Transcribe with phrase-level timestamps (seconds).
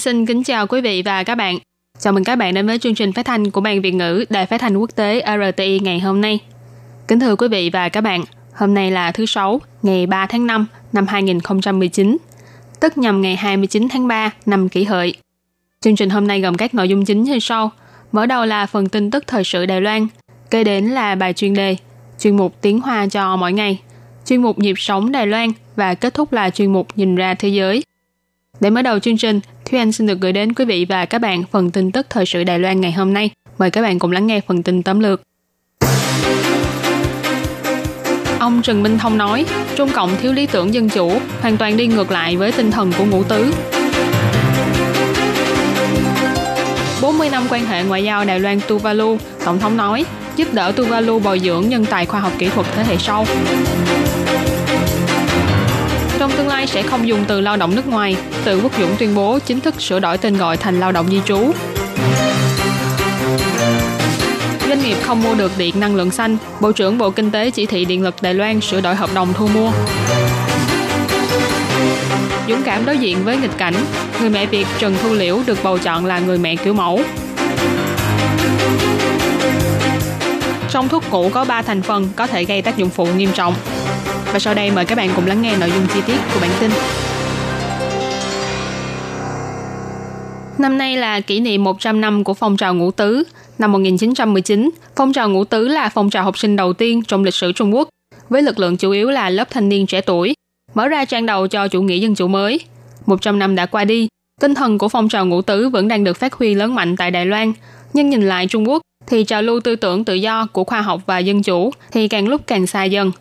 [0.00, 1.58] xin kính chào quý vị và các bạn.
[1.98, 4.46] Chào mừng các bạn đến với chương trình phát thanh của Ban Việt ngữ Đài
[4.46, 6.38] phát thanh quốc tế RTI ngày hôm nay.
[7.08, 8.24] Kính thưa quý vị và các bạn,
[8.54, 12.16] hôm nay là thứ Sáu, ngày 3 tháng 5 năm 2019,
[12.80, 15.14] tức nhằm ngày 29 tháng 3 năm kỷ hợi.
[15.80, 17.70] Chương trình hôm nay gồm các nội dung chính như sau.
[18.12, 20.06] Mở đầu là phần tin tức thời sự Đài Loan,
[20.50, 21.76] kế đến là bài chuyên đề,
[22.18, 23.80] chuyên mục tiếng Hoa cho mỗi ngày,
[24.26, 27.48] chuyên mục nhịp sống Đài Loan và kết thúc là chuyên mục nhìn ra thế
[27.48, 27.82] giới.
[28.60, 31.18] Để mở đầu chương trình, Thúy Anh xin được gửi đến quý vị và các
[31.18, 33.30] bạn phần tin tức thời sự Đài Loan ngày hôm nay.
[33.58, 35.22] Mời các bạn cùng lắng nghe phần tin tóm lược.
[38.38, 39.44] Ông Trần Minh Thông nói,
[39.76, 42.92] Trung Cộng thiếu lý tưởng dân chủ, hoàn toàn đi ngược lại với tinh thần
[42.98, 43.52] của ngũ tứ.
[47.02, 50.04] 40 năm quan hệ ngoại giao Đài Loan Tuvalu, Tổng thống nói,
[50.36, 53.26] giúp đỡ Tuvalu bồi dưỡng nhân tài khoa học kỹ thuật thế hệ sau.
[56.20, 59.14] Trong tương lai sẽ không dùng từ lao động nước ngoài, Từ Quốc Dũng tuyên
[59.14, 61.52] bố chính thức sửa đổi tên gọi thành lao động di trú.
[64.68, 67.66] Doanh nghiệp không mua được điện năng lượng xanh, Bộ trưởng Bộ Kinh tế chỉ
[67.66, 69.70] thị Điện lực Đài Loan sửa đổi hợp đồng thu mua.
[72.48, 73.74] Dũng cảm đối diện với nghịch cảnh,
[74.20, 77.00] người mẹ Việt Trần Thu Liễu được bầu chọn là người mẹ kiểu mẫu.
[80.70, 83.54] Trong thuốc cũ có 3 thành phần có thể gây tác dụng phụ nghiêm trọng.
[84.32, 86.50] Và sau đây mời các bạn cùng lắng nghe nội dung chi tiết của bản
[86.60, 86.70] tin.
[90.58, 93.22] Năm nay là kỷ niệm 100 năm của phong trào ngũ tứ.
[93.58, 97.34] Năm 1919, phong trào ngũ tứ là phong trào học sinh đầu tiên trong lịch
[97.34, 97.88] sử Trung Quốc,
[98.28, 100.34] với lực lượng chủ yếu là lớp thanh niên trẻ tuổi,
[100.74, 102.60] mở ra trang đầu cho chủ nghĩa dân chủ mới.
[103.06, 104.08] 100 năm đã qua đi,
[104.40, 107.10] tinh thần của phong trào ngũ tứ vẫn đang được phát huy lớn mạnh tại
[107.10, 107.52] Đài Loan.
[107.92, 111.00] Nhưng nhìn lại Trung Quốc, thì trào lưu tư tưởng tự do của khoa học
[111.06, 113.12] và dân chủ thì càng lúc càng xa dần.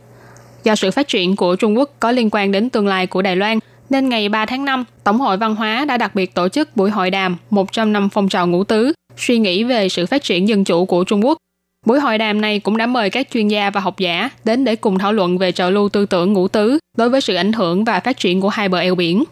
[0.63, 3.35] Do sự phát triển của Trung Quốc có liên quan đến tương lai của Đài
[3.35, 3.59] Loan,
[3.89, 6.89] nên ngày 3 tháng 5, Tổng hội Văn hóa đã đặc biệt tổ chức buổi
[6.89, 10.63] hội đàm 100 năm phong trào ngũ tứ, suy nghĩ về sự phát triển dân
[10.63, 11.37] chủ của Trung Quốc.
[11.85, 14.75] Buổi hội đàm này cũng đã mời các chuyên gia và học giả đến để
[14.75, 17.83] cùng thảo luận về trào lưu tư tưởng ngũ tứ đối với sự ảnh hưởng
[17.83, 19.23] và phát triển của hai bờ eo biển.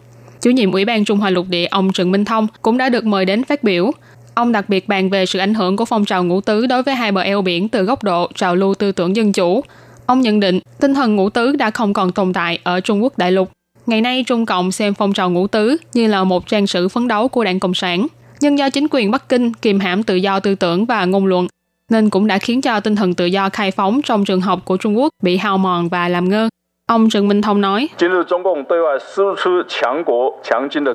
[0.42, 3.06] Chủ nhiệm Ủy ban Trung Hoa Lục Địa ông Trần Minh Thông cũng đã được
[3.06, 3.92] mời đến phát biểu.
[4.34, 6.96] Ông đặc biệt bàn về sự ảnh hưởng của phong trào ngũ tứ đối với
[6.96, 9.64] hai bờ eo biển từ góc độ trào lưu tư tưởng dân chủ.
[10.08, 13.18] Ông nhận định tinh thần ngũ tứ đã không còn tồn tại ở Trung Quốc
[13.18, 13.52] đại lục.
[13.86, 17.08] Ngày nay Trung Cộng xem phong trào ngũ tứ như là một trang sử phấn
[17.08, 18.08] đấu của đảng Cộng sản.
[18.42, 21.48] Nhưng do chính quyền Bắc Kinh kiềm hãm tự do tư tưởng và ngôn luận,
[21.90, 24.78] nên cũng đã khiến cho tinh thần tự do khai phóng trong trường học của
[24.78, 26.50] Trung Quốc bị hao mòn và làm ngơ.
[26.92, 27.90] Ông Trần Minh Thông nói,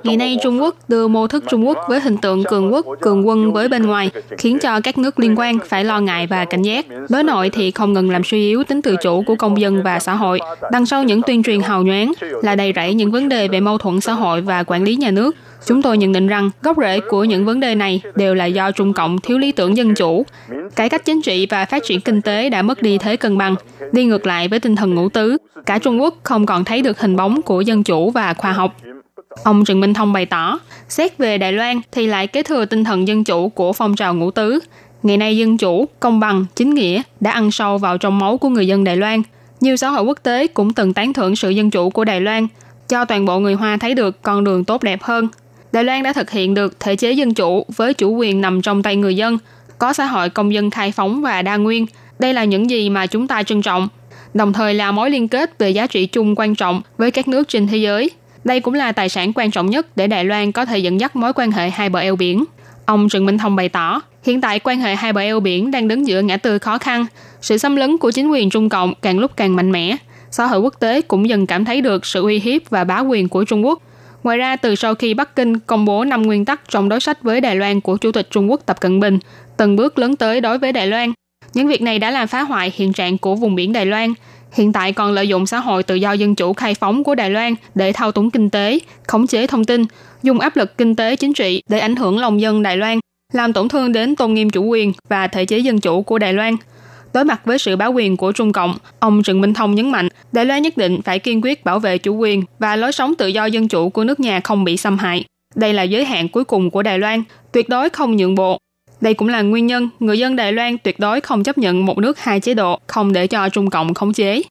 [0.04, 3.28] Ngày nay Trung Quốc đưa mô thức Trung Quốc với hình tượng cường quốc, cường
[3.28, 6.62] quân với bên ngoài, khiến cho các nước liên quan phải lo ngại và cảnh
[6.62, 6.86] giác.
[7.08, 9.98] Đối nội thì không ngừng làm suy yếu tính tự chủ của công dân và
[9.98, 10.40] xã hội.
[10.70, 13.78] Đằng sau những tuyên truyền hào nhoáng là đầy rẫy những vấn đề về mâu
[13.78, 15.36] thuẫn xã hội và quản lý nhà nước.
[15.66, 18.70] Chúng tôi nhận định rằng gốc rễ của những vấn đề này đều là do
[18.70, 20.26] Trung Cộng thiếu lý tưởng dân chủ.
[20.76, 23.54] Cải cách chính trị và phát triển kinh tế đã mất đi thế cân bằng,
[23.92, 25.36] đi ngược lại với tinh thần ngũ tứ.
[25.66, 28.76] Cả Trung Quốc không còn thấy được hình bóng của dân chủ và khoa học.
[29.44, 30.58] Ông Trần Minh Thông bày tỏ,
[30.88, 34.14] xét về Đài Loan thì lại kế thừa tinh thần dân chủ của phong trào
[34.14, 34.58] ngũ tứ.
[35.02, 38.48] Ngày nay dân chủ, công bằng, chính nghĩa đã ăn sâu vào trong máu của
[38.48, 39.22] người dân Đài Loan.
[39.60, 42.46] Nhiều xã hội quốc tế cũng từng tán thưởng sự dân chủ của Đài Loan,
[42.88, 45.28] cho toàn bộ người Hoa thấy được con đường tốt đẹp hơn.
[45.72, 48.82] Đài Loan đã thực hiện được thể chế dân chủ với chủ quyền nằm trong
[48.82, 49.38] tay người dân,
[49.78, 51.86] có xã hội công dân khai phóng và đa nguyên.
[52.18, 53.88] Đây là những gì mà chúng ta trân trọng,
[54.34, 57.48] đồng thời là mối liên kết về giá trị chung quan trọng với các nước
[57.48, 58.10] trên thế giới.
[58.44, 61.16] Đây cũng là tài sản quan trọng nhất để Đài Loan có thể dẫn dắt
[61.16, 62.44] mối quan hệ hai bờ eo biển.
[62.86, 65.88] Ông Trần Minh Thông bày tỏ, hiện tại quan hệ hai bờ eo biển đang
[65.88, 67.06] đứng giữa ngã tư khó khăn.
[67.40, 69.96] Sự xâm lấn của chính quyền Trung Cộng càng lúc càng mạnh mẽ.
[70.30, 73.28] Xã hội quốc tế cũng dần cảm thấy được sự uy hiếp và bá quyền
[73.28, 73.82] của Trung Quốc.
[74.22, 77.22] Ngoài ra, từ sau khi Bắc Kinh công bố 5 nguyên tắc trong đối sách
[77.22, 79.18] với Đài Loan của Chủ tịch Trung Quốc Tập Cận Bình,
[79.56, 81.12] từng bước lớn tới đối với Đài Loan,
[81.54, 84.14] những việc này đã làm phá hoại hiện trạng của vùng biển Đài Loan,
[84.52, 87.30] hiện tại còn lợi dụng xã hội tự do dân chủ khai phóng của Đài
[87.30, 89.84] Loan để thao túng kinh tế, khống chế thông tin,
[90.22, 92.98] dùng áp lực kinh tế chính trị để ảnh hưởng lòng dân Đài Loan,
[93.32, 96.32] làm tổn thương đến tôn nghiêm chủ quyền và thể chế dân chủ của Đài
[96.32, 96.56] Loan.
[97.14, 100.08] Đối mặt với sự báo quyền của Trung Cộng, ông Trần Minh Thông nhấn mạnh
[100.32, 103.26] Đài Loan nhất định phải kiên quyết bảo vệ chủ quyền và lối sống tự
[103.26, 105.24] do dân chủ của nước nhà không bị xâm hại.
[105.54, 107.22] Đây là giới hạn cuối cùng của Đài Loan,
[107.52, 108.58] tuyệt đối không nhượng bộ.
[109.00, 111.98] Đây cũng là nguyên nhân người dân Đài Loan tuyệt đối không chấp nhận một
[111.98, 114.42] nước hai chế độ, không để cho Trung Cộng khống chế.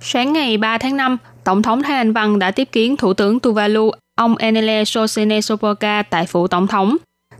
[0.00, 3.40] Sáng ngày 3 tháng 5, Tổng thống Thái Anh Văn đã tiếp kiến Thủ tướng
[3.40, 6.96] Tuvalu, ông Enele Sosene Sopoka tại phủ Tổng thống.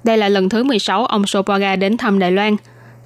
[0.06, 2.56] Đây là lần thứ 16 ông Sopoga đến thăm Đài Loan.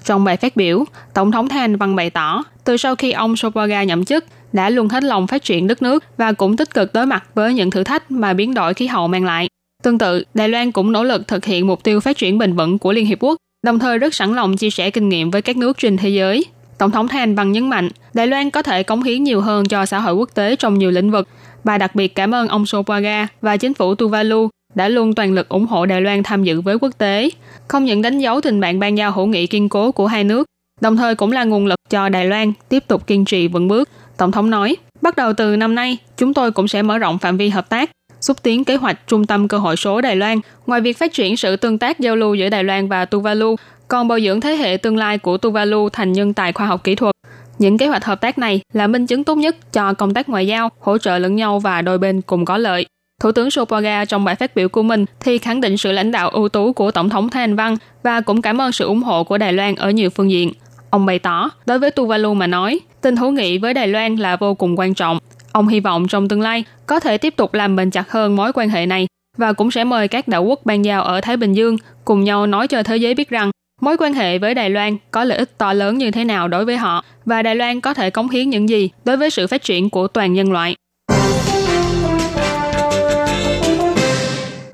[0.05, 3.35] Trong bài phát biểu, Tổng thống Thái Anh Văn bày tỏ, từ sau khi ông
[3.35, 6.93] Sopoga nhậm chức, đã luôn hết lòng phát triển đất nước và cũng tích cực
[6.93, 9.47] đối mặt với những thử thách mà biến đổi khí hậu mang lại.
[9.83, 12.79] Tương tự, Đài Loan cũng nỗ lực thực hiện mục tiêu phát triển bền vững
[12.79, 15.57] của Liên Hiệp Quốc, đồng thời rất sẵn lòng chia sẻ kinh nghiệm với các
[15.57, 16.45] nước trên thế giới.
[16.77, 19.85] Tổng thống Thanh Văn nhấn mạnh, Đài Loan có thể cống hiến nhiều hơn cho
[19.85, 21.27] xã hội quốc tế trong nhiều lĩnh vực.
[21.63, 25.49] và đặc biệt cảm ơn ông Sopaga và chính phủ Tuvalu đã luôn toàn lực
[25.49, 27.29] ủng hộ Đài Loan tham dự với quốc tế,
[27.67, 30.45] không những đánh dấu tình bạn ban giao hữu nghị kiên cố của hai nước,
[30.81, 33.89] đồng thời cũng là nguồn lực cho Đài Loan tiếp tục kiên trì vững bước.
[34.17, 37.37] Tổng thống nói, bắt đầu từ năm nay, chúng tôi cũng sẽ mở rộng phạm
[37.37, 37.91] vi hợp tác,
[38.21, 40.39] xúc tiến kế hoạch Trung tâm Cơ hội số Đài Loan.
[40.67, 43.55] Ngoài việc phát triển sự tương tác giao lưu giữa Đài Loan và Tuvalu,
[43.87, 46.95] còn bồi dưỡng thế hệ tương lai của Tuvalu thành nhân tài khoa học kỹ
[46.95, 47.15] thuật.
[47.59, 50.47] Những kế hoạch hợp tác này là minh chứng tốt nhất cho công tác ngoại
[50.47, 52.85] giao, hỗ trợ lẫn nhau và đôi bên cùng có lợi.
[53.21, 56.29] Thủ tướng Sopoga trong bài phát biểu của mình thì khẳng định sự lãnh đạo
[56.29, 59.23] ưu tú của Tổng thống Thái Anh Văn và cũng cảm ơn sự ủng hộ
[59.23, 60.51] của Đài Loan ở nhiều phương diện.
[60.89, 64.35] Ông bày tỏ, đối với Tuvalu mà nói, tình hữu nghị với Đài Loan là
[64.35, 65.17] vô cùng quan trọng.
[65.51, 68.53] Ông hy vọng trong tương lai có thể tiếp tục làm bền chặt hơn mối
[68.53, 69.07] quan hệ này
[69.37, 72.47] và cũng sẽ mời các đảo quốc ban giao ở Thái Bình Dương cùng nhau
[72.47, 73.51] nói cho thế giới biết rằng
[73.81, 76.65] mối quan hệ với Đài Loan có lợi ích to lớn như thế nào đối
[76.65, 79.63] với họ và Đài Loan có thể cống hiến những gì đối với sự phát
[79.63, 80.75] triển của toàn nhân loại.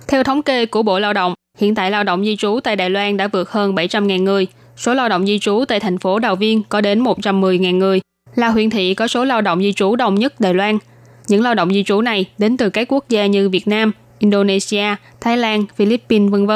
[0.08, 2.90] Theo thống kê của Bộ Lao động, hiện tại lao động di trú tại Đài
[2.90, 4.48] Loan đã vượt hơn 700.000 người.
[4.78, 8.02] Số lao động di trú tại thành phố Đào Viên có đến 110.000 người,
[8.36, 10.78] là huyện thị có số lao động di trú đông nhất Đài Loan.
[11.28, 14.96] Những lao động di trú này đến từ các quốc gia như Việt Nam, Indonesia,
[15.22, 16.52] Thái Lan, Philippines, v.v.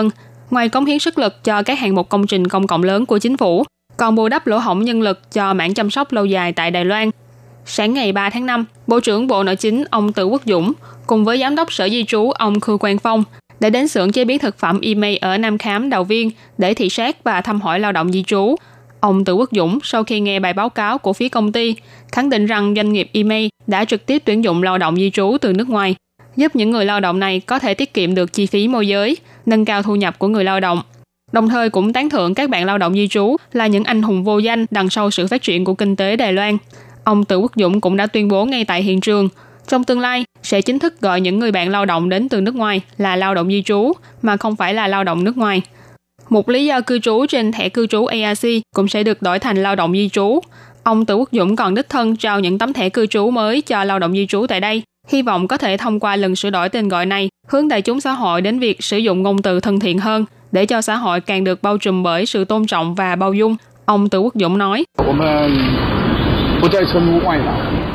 [0.49, 3.17] Ngoài cống hiến sức lực cho các hạng mục công trình công cộng lớn của
[3.17, 3.63] chính phủ,
[3.97, 6.85] còn bù đắp lỗ hổng nhân lực cho mảng chăm sóc lâu dài tại Đài
[6.85, 7.09] Loan.
[7.65, 10.73] Sáng ngày 3 tháng 5, Bộ trưởng Bộ Nội chính ông Tử Quốc Dũng
[11.07, 13.23] cùng với Giám đốc Sở Di trú ông Khư Quang Phong
[13.59, 16.89] đã đến xưởng chế biến thực phẩm Email ở Nam Khám, Đào Viên để thị
[16.89, 18.55] sát và thăm hỏi lao động di trú.
[18.99, 21.75] Ông Tử Quốc Dũng sau khi nghe bài báo cáo của phía công ty,
[22.11, 25.37] khẳng định rằng doanh nghiệp Email đã trực tiếp tuyển dụng lao động di trú
[25.41, 25.95] từ nước ngoài,
[26.35, 29.17] giúp những người lao động này có thể tiết kiệm được chi phí môi giới,
[29.45, 30.81] nâng cao thu nhập của người lao động.
[31.31, 34.23] Đồng thời cũng tán thưởng các bạn lao động di trú là những anh hùng
[34.23, 36.57] vô danh đằng sau sự phát triển của kinh tế Đài Loan.
[37.03, 39.29] Ông Tự Quốc Dũng cũng đã tuyên bố ngay tại hiện trường,
[39.67, 42.55] trong tương lai sẽ chính thức gọi những người bạn lao động đến từ nước
[42.55, 45.61] ngoài là lao động di trú mà không phải là lao động nước ngoài.
[46.29, 48.37] Một lý do cư trú trên thẻ cư trú eac
[48.75, 50.39] cũng sẽ được đổi thành lao động di trú.
[50.83, 53.83] Ông Tự Quốc Dũng còn đích thân trao những tấm thẻ cư trú mới cho
[53.83, 56.69] lao động di trú tại đây, hy vọng có thể thông qua lần sửa đổi
[56.69, 59.79] tên gọi này hướng đại chúng xã hội đến việc sử dụng ngôn từ thân
[59.79, 63.15] thiện hơn để cho xã hội càng được bao trùm bởi sự tôn trọng và
[63.15, 63.55] bao dung.
[63.85, 64.85] Ông Tự Quốc Dũng nói.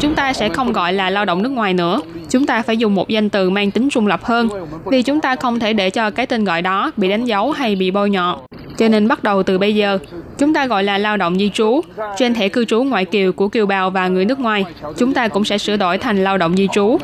[0.00, 2.00] Chúng ta sẽ không gọi là lao động nước ngoài nữa.
[2.30, 4.48] Chúng ta phải dùng một danh từ mang tính trung lập hơn,
[4.86, 7.76] vì chúng ta không thể để cho cái tên gọi đó bị đánh dấu hay
[7.76, 8.38] bị bôi nhọ.
[8.78, 9.98] Cho nên bắt đầu từ bây giờ,
[10.38, 11.80] chúng ta gọi là lao động di trú.
[12.18, 14.64] Trên thẻ cư trú ngoại kiều của kiều bào và người nước ngoài,
[14.96, 16.98] chúng ta cũng sẽ sửa đổi thành lao động di trú.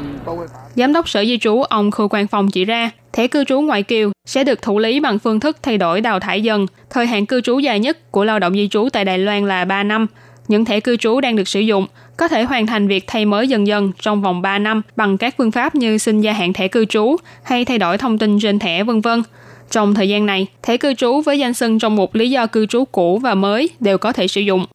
[0.74, 3.82] Giám đốc Sở Di trú ông Khư Quang Phong chỉ ra, thẻ cư trú ngoại
[3.82, 6.66] kiều sẽ được thủ lý bằng phương thức thay đổi đào thải dần.
[6.90, 9.64] Thời hạn cư trú dài nhất của lao động di trú tại Đài Loan là
[9.64, 10.06] 3 năm,
[10.52, 13.48] những thẻ cư trú đang được sử dụng có thể hoàn thành việc thay mới
[13.48, 16.68] dần dần trong vòng 3 năm bằng các phương pháp như xin gia hạn thẻ
[16.68, 19.22] cư trú hay thay đổi thông tin trên thẻ vân vân.
[19.70, 22.66] Trong thời gian này, thẻ cư trú với danh xưng trong một lý do cư
[22.66, 24.66] trú cũ và mới đều có thể sử dụng.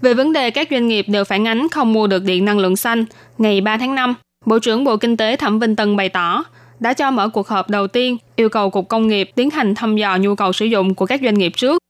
[0.00, 2.76] Về vấn đề các doanh nghiệp đều phản ánh không mua được điện năng lượng
[2.76, 3.04] xanh,
[3.38, 4.14] ngày 3 tháng 5,
[4.46, 6.44] Bộ trưởng Bộ Kinh tế Thẩm Vinh Tân bày tỏ
[6.80, 9.96] đã cho mở cuộc họp đầu tiên yêu cầu Cục Công nghiệp tiến hành thăm
[9.96, 11.85] dò nhu cầu sử dụng của các doanh nghiệp trước.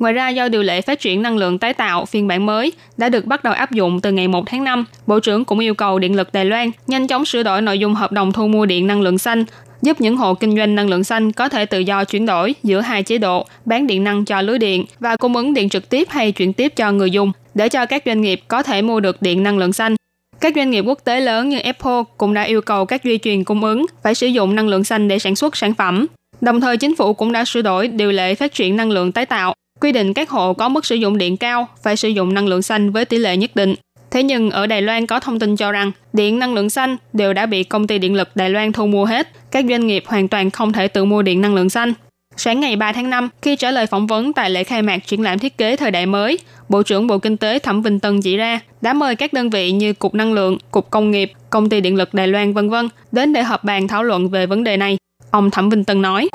[0.00, 3.08] Ngoài ra, do điều lệ phát triển năng lượng tái tạo phiên bản mới đã
[3.08, 5.98] được bắt đầu áp dụng từ ngày 1 tháng 5, Bộ trưởng cũng yêu cầu
[5.98, 8.86] Điện lực Đài Loan nhanh chóng sửa đổi nội dung hợp đồng thu mua điện
[8.86, 9.44] năng lượng xanh,
[9.82, 12.80] giúp những hộ kinh doanh năng lượng xanh có thể tự do chuyển đổi giữa
[12.80, 16.08] hai chế độ bán điện năng cho lưới điện và cung ứng điện trực tiếp
[16.10, 19.22] hay chuyển tiếp cho người dùng để cho các doanh nghiệp có thể mua được
[19.22, 19.96] điện năng lượng xanh
[20.40, 23.44] các doanh nghiệp quốc tế lớn như Apple cũng đã yêu cầu các duy truyền
[23.44, 26.06] cung ứng phải sử dụng năng lượng xanh để sản xuất sản phẩm.
[26.40, 29.26] Đồng thời chính phủ cũng đã sửa đổi điều lệ phát triển năng lượng tái
[29.26, 32.46] tạo, quy định các hộ có mức sử dụng điện cao phải sử dụng năng
[32.46, 33.74] lượng xanh với tỷ lệ nhất định.
[34.10, 37.32] Thế nhưng ở Đài Loan có thông tin cho rằng điện năng lượng xanh đều
[37.32, 39.28] đã bị công ty điện lực Đài Loan thu mua hết.
[39.50, 41.92] Các doanh nghiệp hoàn toàn không thể tự mua điện năng lượng xanh.
[42.36, 45.22] Sáng ngày 3 tháng 5, khi trả lời phỏng vấn tại lễ khai mạc triển
[45.22, 48.36] lãm thiết kế thời đại mới, Bộ trưởng Bộ Kinh tế Thẩm Vinh Tân chỉ
[48.36, 51.80] ra đã mời các đơn vị như Cục Năng lượng, Cục Công nghiệp, Công ty
[51.80, 52.74] Điện lực Đài Loan v.v.
[53.12, 54.96] đến để họp bàn thảo luận về vấn đề này.
[55.30, 56.28] Ông Thẩm Vinh Tân nói,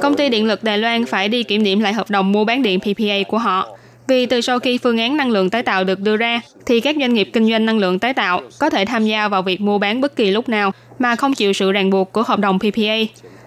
[0.00, 2.62] Công ty Điện lực Đài Loan phải đi kiểm điểm lại hợp đồng mua bán
[2.62, 3.68] điện PPA của họ.
[4.06, 6.96] Vì từ sau khi phương án năng lượng tái tạo được đưa ra, thì các
[7.00, 9.78] doanh nghiệp kinh doanh năng lượng tái tạo có thể tham gia vào việc mua
[9.78, 12.96] bán bất kỳ lúc nào mà không chịu sự ràng buộc của hợp đồng PPA.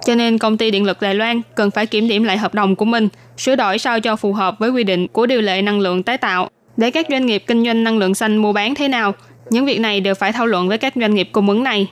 [0.05, 2.75] Cho nên công ty điện lực Đài Loan cần phải kiểm điểm lại hợp đồng
[2.75, 5.79] của mình, sửa đổi sao cho phù hợp với quy định của điều lệ năng
[5.79, 6.49] lượng tái tạo.
[6.77, 9.13] Để các doanh nghiệp kinh doanh năng lượng xanh mua bán thế nào,
[9.49, 11.87] những việc này đều phải thảo luận với các doanh nghiệp cung ứng này.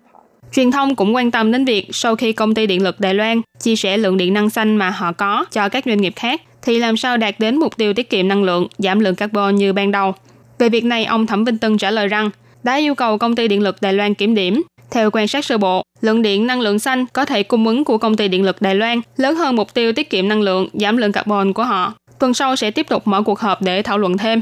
[0.53, 3.41] Truyền thông cũng quan tâm đến việc sau khi công ty điện lực Đài Loan
[3.59, 6.79] chia sẻ lượng điện năng xanh mà họ có cho các doanh nghiệp khác, thì
[6.79, 9.91] làm sao đạt đến mục tiêu tiết kiệm năng lượng, giảm lượng carbon như ban
[9.91, 10.13] đầu.
[10.59, 12.29] Về việc này, ông Thẩm Vinh Tân trả lời rằng,
[12.63, 14.62] đã yêu cầu công ty điện lực Đài Loan kiểm điểm.
[14.91, 17.97] Theo quan sát sơ bộ, lượng điện năng lượng xanh có thể cung ứng của
[17.97, 20.97] công ty điện lực Đài Loan lớn hơn mục tiêu tiết kiệm năng lượng, giảm
[20.97, 21.93] lượng carbon của họ.
[22.19, 24.41] Tuần sau sẽ tiếp tục mở cuộc họp để thảo luận thêm.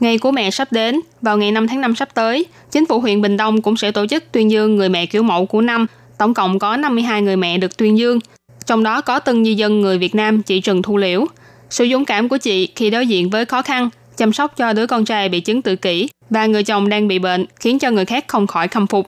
[0.00, 3.22] Ngày của mẹ sắp đến, vào ngày 5 tháng 5 sắp tới, chính phủ huyện
[3.22, 5.86] Bình Đông cũng sẽ tổ chức tuyên dương người mẹ kiểu mẫu của năm.
[6.18, 8.18] Tổng cộng có 52 người mẹ được tuyên dương,
[8.66, 11.26] trong đó có tân di dân người Việt Nam chị Trần Thu Liễu.
[11.70, 14.86] Sự dũng cảm của chị khi đối diện với khó khăn, chăm sóc cho đứa
[14.86, 18.04] con trai bị chứng tự kỷ và người chồng đang bị bệnh khiến cho người
[18.04, 19.06] khác không khỏi khâm phục.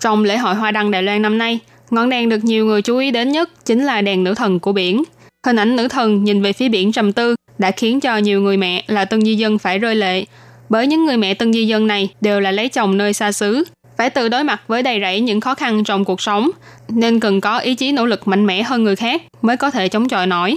[0.00, 1.58] Trong lễ hội Hoa Đăng Đài Loan năm nay,
[1.90, 4.72] ngọn đèn được nhiều người chú ý đến nhất chính là đèn nữ thần của
[4.72, 5.02] biển.
[5.46, 8.56] Hình ảnh nữ thần nhìn về phía biển trầm tư đã khiến cho nhiều người
[8.56, 10.24] mẹ là tân di dân phải rơi lệ.
[10.68, 13.64] Bởi những người mẹ tân di dân này đều là lấy chồng nơi xa xứ,
[13.96, 16.50] phải tự đối mặt với đầy rẫy những khó khăn trong cuộc sống,
[16.88, 19.88] nên cần có ý chí nỗ lực mạnh mẽ hơn người khác mới có thể
[19.88, 20.56] chống chọi nổi.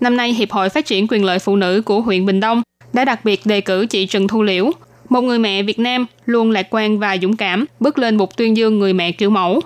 [0.00, 3.04] Năm nay, Hiệp hội Phát triển quyền lợi phụ nữ của huyện Bình Đông đã
[3.04, 4.72] đặc biệt đề cử chị Trần Thu Liễu,
[5.08, 8.56] một người mẹ Việt Nam luôn lạc quan và dũng cảm, bước lên bục tuyên
[8.56, 9.60] dương người mẹ kiểu mẫu.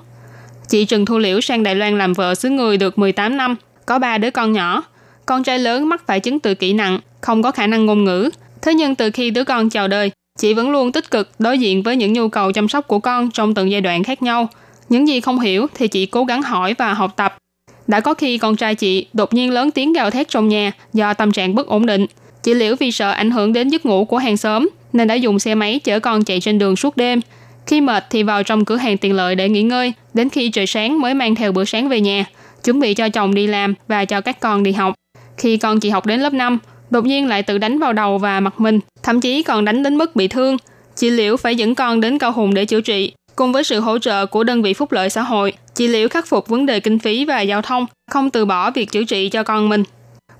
[0.68, 3.56] Chị Trần Thu Liễu sang Đài Loan làm vợ xứ người được 18 năm,
[3.86, 4.82] có ba đứa con nhỏ.
[5.28, 8.30] Con trai lớn mắc phải chứng tự kỷ nặng, không có khả năng ngôn ngữ.
[8.62, 11.82] Thế nhưng từ khi đứa con chào đời, chị vẫn luôn tích cực đối diện
[11.82, 14.48] với những nhu cầu chăm sóc của con trong từng giai đoạn khác nhau.
[14.88, 17.38] Những gì không hiểu thì chị cố gắng hỏi và học tập.
[17.86, 21.14] Đã có khi con trai chị đột nhiên lớn tiếng gào thét trong nhà do
[21.14, 22.06] tâm trạng bất ổn định.
[22.42, 25.38] Chị Liễu vì sợ ảnh hưởng đến giấc ngủ của hàng xóm nên đã dùng
[25.38, 27.20] xe máy chở con chạy trên đường suốt đêm.
[27.66, 30.66] Khi mệt thì vào trong cửa hàng tiện lợi để nghỉ ngơi, đến khi trời
[30.66, 32.24] sáng mới mang theo bữa sáng về nhà,
[32.64, 34.94] chuẩn bị cho chồng đi làm và cho các con đi học.
[35.38, 36.58] Khi con chị học đến lớp 5,
[36.90, 39.96] đột nhiên lại tự đánh vào đầu và mặt mình, thậm chí còn đánh đến
[39.96, 40.56] mức bị thương.
[40.96, 43.12] Chị Liễu phải dẫn con đến Cao Hùng để chữa trị.
[43.36, 46.26] Cùng với sự hỗ trợ của đơn vị phúc lợi xã hội, chị Liễu khắc
[46.26, 49.42] phục vấn đề kinh phí và giao thông, không từ bỏ việc chữa trị cho
[49.42, 49.84] con mình.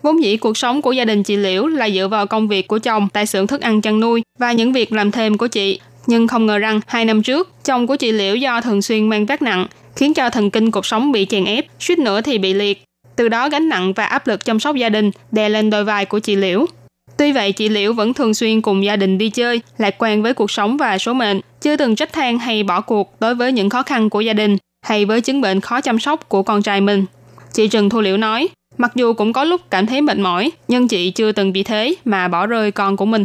[0.02, 2.78] Vốn dĩ cuộc sống của gia đình chị Liễu là dựa vào công việc của
[2.78, 5.80] chồng tại xưởng thức ăn chăn nuôi và những việc làm thêm của chị.
[6.06, 9.26] Nhưng không ngờ rằng hai năm trước, chồng của chị Liễu do thường xuyên mang
[9.26, 12.52] vác nặng, khiến cho thần kinh cuộc sống bị chèn ép, suýt nữa thì bị
[12.52, 12.87] liệt.
[13.18, 16.04] Từ đó gánh nặng và áp lực chăm sóc gia đình đè lên đôi vai
[16.04, 16.66] của chị Liễu.
[17.16, 20.34] Tuy vậy, chị Liễu vẫn thường xuyên cùng gia đình đi chơi, lạc quan với
[20.34, 23.70] cuộc sống và số mệnh, chưa từng trách than hay bỏ cuộc đối với những
[23.70, 24.56] khó khăn của gia đình
[24.86, 27.04] hay với chứng bệnh khó chăm sóc của con trai mình.
[27.52, 30.88] Chị Trần Thu Liễu nói, mặc dù cũng có lúc cảm thấy mệt mỏi, nhưng
[30.88, 33.24] chị chưa từng vì thế mà bỏ rơi con của mình.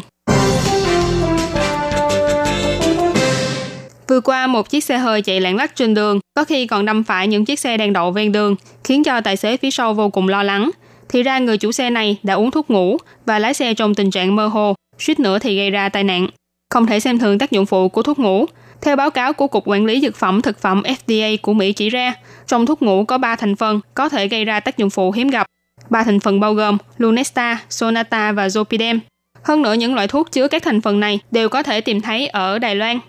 [4.13, 7.03] Vừa qua, một chiếc xe hơi chạy lạng lách trên đường, có khi còn đâm
[7.03, 10.09] phải những chiếc xe đang đậu ven đường, khiến cho tài xế phía sau vô
[10.09, 10.71] cùng lo lắng.
[11.09, 14.11] Thì ra người chủ xe này đã uống thuốc ngủ và lái xe trong tình
[14.11, 16.27] trạng mơ hồ, suýt nữa thì gây ra tai nạn.
[16.69, 18.45] Không thể xem thường tác dụng phụ của thuốc ngủ.
[18.81, 21.89] Theo báo cáo của Cục Quản lý Dược phẩm Thực phẩm FDA của Mỹ chỉ
[21.89, 22.13] ra,
[22.47, 25.27] trong thuốc ngủ có 3 thành phần có thể gây ra tác dụng phụ hiếm
[25.27, 25.47] gặp.
[25.89, 28.99] Ba thành phần bao gồm Lunesta, Sonata và Zopidem.
[29.43, 32.27] Hơn nữa những loại thuốc chứa các thành phần này đều có thể tìm thấy
[32.27, 32.99] ở Đài Loan.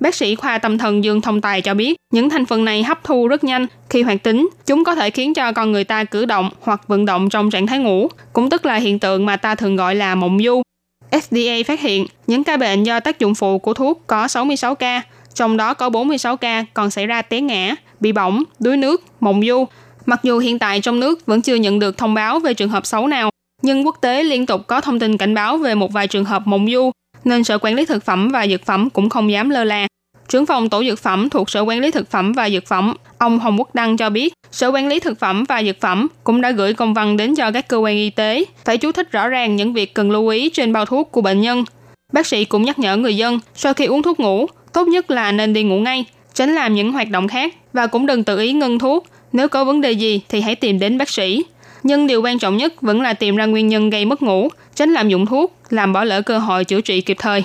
[0.00, 3.04] Bác sĩ khoa tâm thần Dương Thông Tài cho biết, những thành phần này hấp
[3.04, 3.66] thu rất nhanh.
[3.90, 7.04] Khi hoạt tính, chúng có thể khiến cho con người ta cử động hoặc vận
[7.04, 10.14] động trong trạng thái ngủ, cũng tức là hiện tượng mà ta thường gọi là
[10.14, 10.62] mộng du.
[11.10, 15.02] FDA phát hiện những ca bệnh do tác dụng phụ của thuốc có 66 ca,
[15.34, 19.42] trong đó có 46 ca còn xảy ra té ngã, bị bỏng, đuối nước, mộng
[19.46, 19.64] du.
[20.06, 22.86] Mặc dù hiện tại trong nước vẫn chưa nhận được thông báo về trường hợp
[22.86, 23.30] xấu nào,
[23.62, 26.46] nhưng quốc tế liên tục có thông tin cảnh báo về một vài trường hợp
[26.46, 26.90] mộng du,
[27.24, 29.86] nên Sở Quản lý Thực phẩm và Dược phẩm cũng không dám lơ là.
[30.28, 33.38] Trưởng phòng tổ dược phẩm thuộc Sở Quản lý Thực phẩm và Dược phẩm, ông
[33.38, 36.50] Hồng Quốc Đăng cho biết, Sở Quản lý Thực phẩm và Dược phẩm cũng đã
[36.50, 39.56] gửi công văn đến cho các cơ quan y tế, phải chú thích rõ ràng
[39.56, 41.64] những việc cần lưu ý trên bao thuốc của bệnh nhân.
[42.12, 45.32] Bác sĩ cũng nhắc nhở người dân, sau khi uống thuốc ngủ, tốt nhất là
[45.32, 48.52] nên đi ngủ ngay, tránh làm những hoạt động khác và cũng đừng tự ý
[48.52, 49.06] ngưng thuốc.
[49.32, 51.44] Nếu có vấn đề gì thì hãy tìm đến bác sĩ.
[51.82, 54.90] Nhưng điều quan trọng nhất vẫn là tìm ra nguyên nhân gây mất ngủ, tránh
[54.90, 57.44] lạm dụng thuốc, làm bỏ lỡ cơ hội chữa trị kịp thời.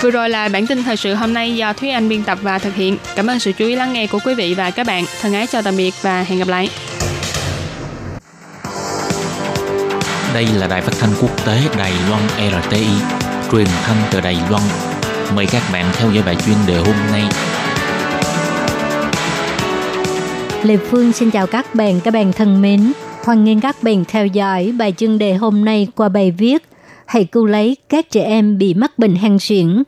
[0.00, 2.58] Vừa rồi là bản tin thời sự hôm nay do Thúy Anh biên tập và
[2.58, 2.96] thực hiện.
[3.16, 5.04] Cảm ơn sự chú ý lắng nghe của quý vị và các bạn.
[5.20, 6.70] Thân ái chào tạm biệt và hẹn gặp lại.
[10.34, 12.22] Đây là đài phát thanh quốc tế Đài Loan
[12.62, 12.86] RTI,
[13.52, 14.62] truyền thanh từ Đài Loan.
[15.34, 17.22] Mời các bạn theo dõi bài chuyên đề hôm nay.
[20.62, 22.92] Lê Phương xin chào các bạn, các bạn thân mến.
[23.26, 26.62] Hoan nghênh các bạn theo dõi bài chuyên đề hôm nay qua bài viết
[27.06, 29.82] Hãy cứu lấy các trẻ em bị mắc bệnh hen suyễn.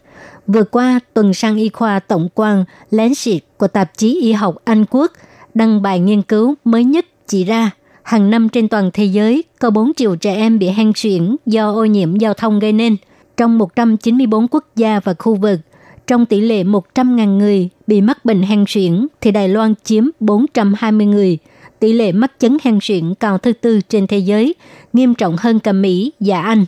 [0.46, 4.84] Vừa qua, tuần sang y khoa tổng quan Lancet của tạp chí y học Anh
[4.90, 5.12] Quốc
[5.54, 7.70] đăng bài nghiên cứu mới nhất chỉ ra
[8.02, 11.72] hàng năm trên toàn thế giới có 4 triệu trẻ em bị hen suyễn do
[11.72, 12.96] ô nhiễm giao thông gây nên.
[13.36, 15.60] Trong 194 quốc gia và khu vực,
[16.06, 21.06] trong tỷ lệ 100.000 người bị mắc bệnh hen suyễn thì Đài Loan chiếm 420
[21.06, 21.38] người.
[21.80, 24.54] Tỷ lệ mắc chứng hen suyễn cao thứ tư trên thế giới,
[24.92, 26.64] nghiêm trọng hơn cả Mỹ và Anh.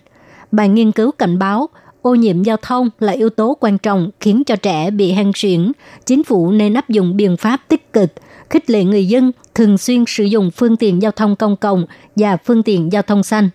[0.53, 1.69] Bài nghiên cứu cảnh báo
[2.03, 5.73] ô nhiễm giao thông là yếu tố quan trọng khiến cho trẻ bị hen suyễn.
[6.07, 8.13] Chính phủ nên áp dụng biện pháp tích cực,
[8.51, 11.87] khích lệ người dân thường xuyên sử dụng phương tiện giao thông công cộng
[12.17, 13.49] và phương tiện giao thông xanh.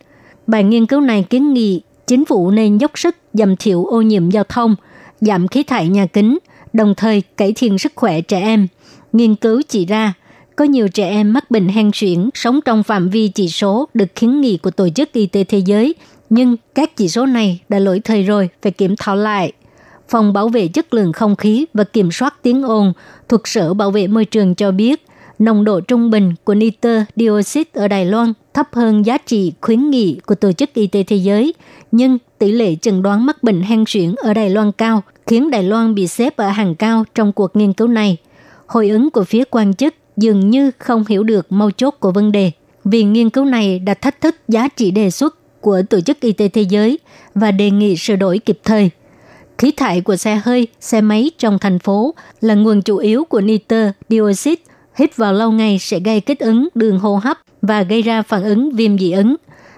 [0.47, 4.29] Bài nghiên cứu này kiến nghị chính phủ nên dốc sức giảm thiểu ô nhiễm
[4.29, 4.75] giao thông,
[5.21, 6.37] giảm khí thải nhà kính,
[6.73, 8.67] đồng thời cải thiện sức khỏe trẻ em.
[9.13, 10.13] Nghiên cứu chỉ ra,
[10.55, 14.05] có nhiều trẻ em mắc bệnh hen suyễn sống trong phạm vi chỉ số được
[14.19, 15.95] khuyến nghị của Tổ chức Y tế Thế giới,
[16.29, 19.51] nhưng các chỉ số này đã lỗi thời rồi, phải kiểm thảo lại.
[20.09, 22.93] Phòng Bảo vệ chất lượng không khí và kiểm soát tiếng ồn
[23.29, 25.05] thuộc Sở Bảo vệ Môi trường cho biết,
[25.39, 29.89] nồng độ trung bình của nitơ dioxide ở Đài Loan thấp hơn giá trị khuyến
[29.89, 31.53] nghị của Tổ chức Y tế Thế giới,
[31.91, 35.63] nhưng tỷ lệ chẩn đoán mắc bệnh hen suyễn ở Đài Loan cao, khiến Đài
[35.63, 38.17] Loan bị xếp ở hàng cao trong cuộc nghiên cứu này.
[38.67, 42.31] Hồi ứng của phía quan chức dường như không hiểu được mâu chốt của vấn
[42.31, 42.51] đề.
[42.83, 46.31] Vì nghiên cứu này đã thách thức giá trị đề xuất của Tổ chức Y
[46.31, 46.99] tế Thế giới
[47.35, 48.89] và đề nghị sửa đổi kịp thời.
[49.57, 53.41] Khí thải của xe hơi, xe máy trong thành phố là nguồn chủ yếu của
[53.41, 54.61] nitơ dioxide
[54.95, 58.43] hít vào lâu ngày sẽ gây kích ứng đường hô hấp và gây ra phản
[58.43, 59.35] ứng viêm dị ứng.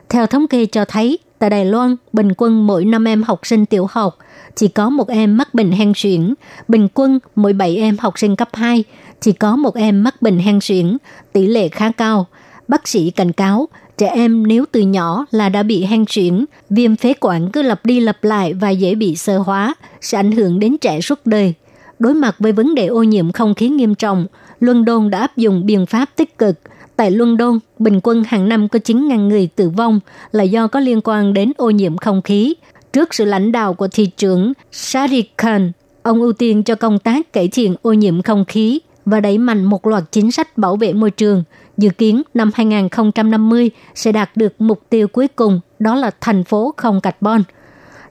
[0.10, 3.66] Theo thống kê cho thấy, tại Đài Loan, bình quân mỗi 5 em học sinh
[3.66, 4.18] tiểu học
[4.56, 6.34] chỉ có một em mắc bệnh hen suyễn,
[6.68, 8.84] bình quân mỗi 7 em học sinh cấp 2
[9.22, 10.98] chỉ có một em mắc bệnh hen suyễn,
[11.34, 12.26] tỷ lệ khá cao.
[12.68, 16.96] Bác sĩ cảnh cáo, trẻ em nếu từ nhỏ là đã bị hen suyễn, viêm
[16.96, 20.60] phế quản cứ lặp đi lặp lại và dễ bị sơ hóa, sẽ ảnh hưởng
[20.60, 21.54] đến trẻ suốt đời.
[22.00, 24.28] Đối mặt với vấn đề ô nhiễm không khí nghiêm trọng,
[24.60, 26.56] London đã áp dụng biện pháp tích cực.
[26.96, 30.00] Tại London, bình quân hàng năm có 9.000 người tử vong
[30.32, 32.56] là do có liên quan đến ô nhiễm không khí.
[32.94, 35.72] Trước sự lãnh đạo của thị trưởng Sadiq Khan,
[36.04, 39.64] ông ưu tiên cho công tác cải thiện ô nhiễm không khí và đẩy mạnh
[39.64, 41.44] một loạt chính sách bảo vệ môi trường.
[41.78, 46.74] Dự kiến năm 2050 sẽ đạt được mục tiêu cuối cùng, đó là thành phố
[46.78, 47.44] không carbon.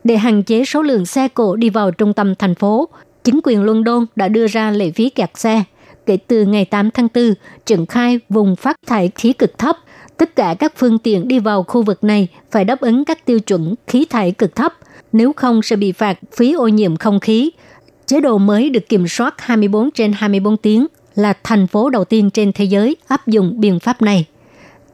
[0.05, 2.89] Để hạn chế số lượng xe cộ đi vào trung tâm thành phố,
[3.25, 5.63] chính quyền London đã đưa ra lệ phí kẹt xe.
[6.07, 7.35] Kể từ ngày 8 tháng 4,
[7.67, 9.77] triển khai vùng phát thải khí cực thấp.
[10.17, 13.41] Tất cả các phương tiện đi vào khu vực này phải đáp ứng các tiêu
[13.41, 14.75] chuẩn khí thải cực thấp,
[15.13, 17.51] nếu không sẽ bị phạt phí ô nhiễm không khí.
[18.07, 22.31] Chế độ mới được kiểm soát 24 trên 24 tiếng là thành phố đầu tiên
[22.31, 24.27] trên thế giới áp dụng biện pháp này.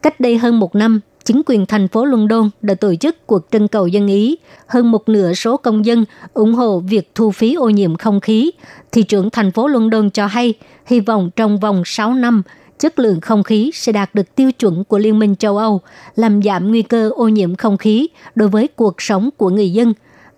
[0.01, 3.67] Cách đây hơn một năm, chính quyền thành phố London đã tổ chức cuộc trưng
[3.67, 4.37] cầu dân Ý.
[4.67, 8.51] Hơn một nửa số công dân ủng hộ việc thu phí ô nhiễm không khí.
[8.91, 10.53] Thị trưởng thành phố London cho hay,
[10.85, 12.41] hy vọng trong vòng 6 năm,
[12.79, 15.81] chất lượng không khí sẽ đạt được tiêu chuẩn của Liên minh châu Âu,
[16.15, 19.93] làm giảm nguy cơ ô nhiễm không khí đối với cuộc sống của người dân.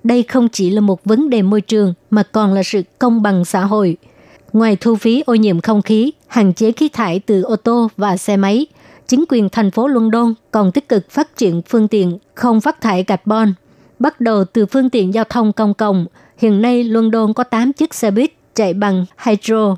[0.05, 3.45] Đây không chỉ là một vấn đề môi trường mà còn là sự công bằng
[3.45, 3.97] xã hội.
[4.53, 8.17] Ngoài thu phí ô nhiễm không khí, hạn chế khí thải từ ô tô và
[8.17, 8.65] xe máy,
[9.07, 13.03] chính quyền thành phố London còn tích cực phát triển phương tiện không phát thải
[13.03, 13.53] carbon.
[13.99, 16.05] Bắt đầu từ phương tiện giao thông công cộng,
[16.37, 19.75] hiện nay London có 8 chiếc xe buýt chạy bằng hydro.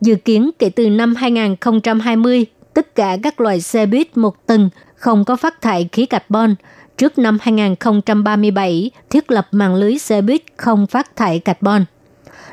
[0.00, 5.24] Dự kiến kể từ năm 2020, tất cả các loại xe buýt một tầng không
[5.24, 6.54] có phát thải khí carbon.
[6.98, 11.84] Trước năm 2037, thiết lập mạng lưới xe buýt không phát thải carbon.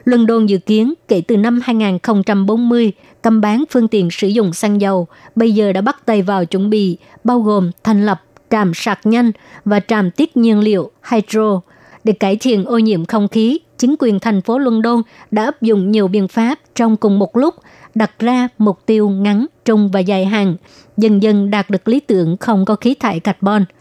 [0.03, 5.07] London dự kiến kể từ năm 2040 cấm bán phương tiện sử dụng xăng dầu,
[5.35, 9.31] bây giờ đã bắt tay vào chuẩn bị, bao gồm thành lập trạm sạc nhanh
[9.65, 11.61] và trạm tiết nhiên liệu hydro.
[12.03, 15.91] Để cải thiện ô nhiễm không khí, chính quyền thành phố London đã áp dụng
[15.91, 17.55] nhiều biện pháp trong cùng một lúc,
[17.95, 20.55] đặt ra mục tiêu ngắn, trung và dài hạn,
[20.97, 23.65] dần dần đạt được lý tưởng không có khí thải carbon–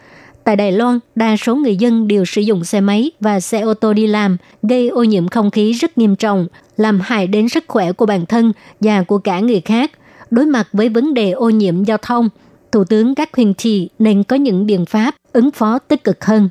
[0.44, 3.74] Tại Đài Loan, đa số người dân đều sử dụng xe máy và xe ô
[3.74, 7.64] tô đi làm, gây ô nhiễm không khí rất nghiêm trọng, làm hại đến sức
[7.68, 9.90] khỏe của bản thân và của cả người khác.
[10.30, 12.28] Đối mặt với vấn đề ô nhiễm giao thông,
[12.74, 16.48] Thủ tướng các huyền thị nên có những biện pháp ứng phó tích cực hơn.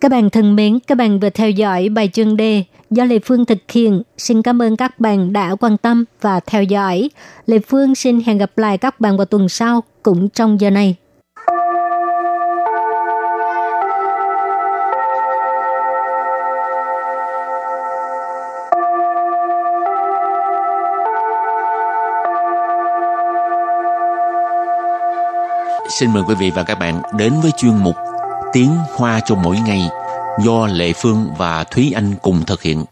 [0.00, 3.44] Các bạn thân mến, các bạn vừa theo dõi bài chương đề do Lê Phương
[3.44, 4.02] thực hiện.
[4.18, 7.10] Xin cảm ơn các bạn đã quan tâm và theo dõi.
[7.46, 10.96] Lê Phương xin hẹn gặp lại các bạn vào tuần sau cũng trong giờ này.
[25.98, 27.96] Xin mời quý vị và các bạn đến với chuyên mục
[28.52, 29.88] Tiếng Hoa cho mỗi ngày
[30.44, 32.84] do Lệ Phương và Thúy Anh cùng thực hiện.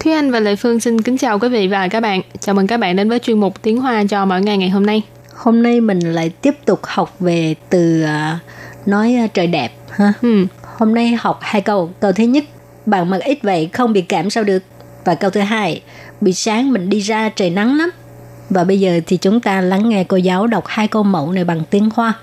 [0.00, 2.20] Thúy Anh và Lệ Phương xin kính chào quý vị và các bạn.
[2.40, 4.86] Chào mừng các bạn đến với chuyên mục Tiếng Hoa cho mỗi ngày ngày hôm
[4.86, 5.02] nay.
[5.34, 10.12] Hôm nay mình lại tiếp tục học về từ uh, nói uh, trời đẹp ha.
[10.22, 10.46] Ừ.
[10.78, 11.90] Hôm nay học hai câu.
[12.00, 12.44] Câu thứ nhất,
[12.85, 14.63] bạn mặc ít vậy không bị cảm sao được.
[15.05, 15.81] Và câu thứ hai,
[16.21, 17.91] buổi sáng mình đi ra trời nắng lắm.
[18.49, 21.43] Và bây giờ thì chúng ta lắng nghe cô giáo đọc hai câu mẫu này
[21.43, 22.13] bằng tiếng Hoa.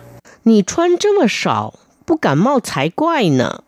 [0.42, 1.74] 你穿这么少，
[2.04, 3.62] 不感冒才怪呢。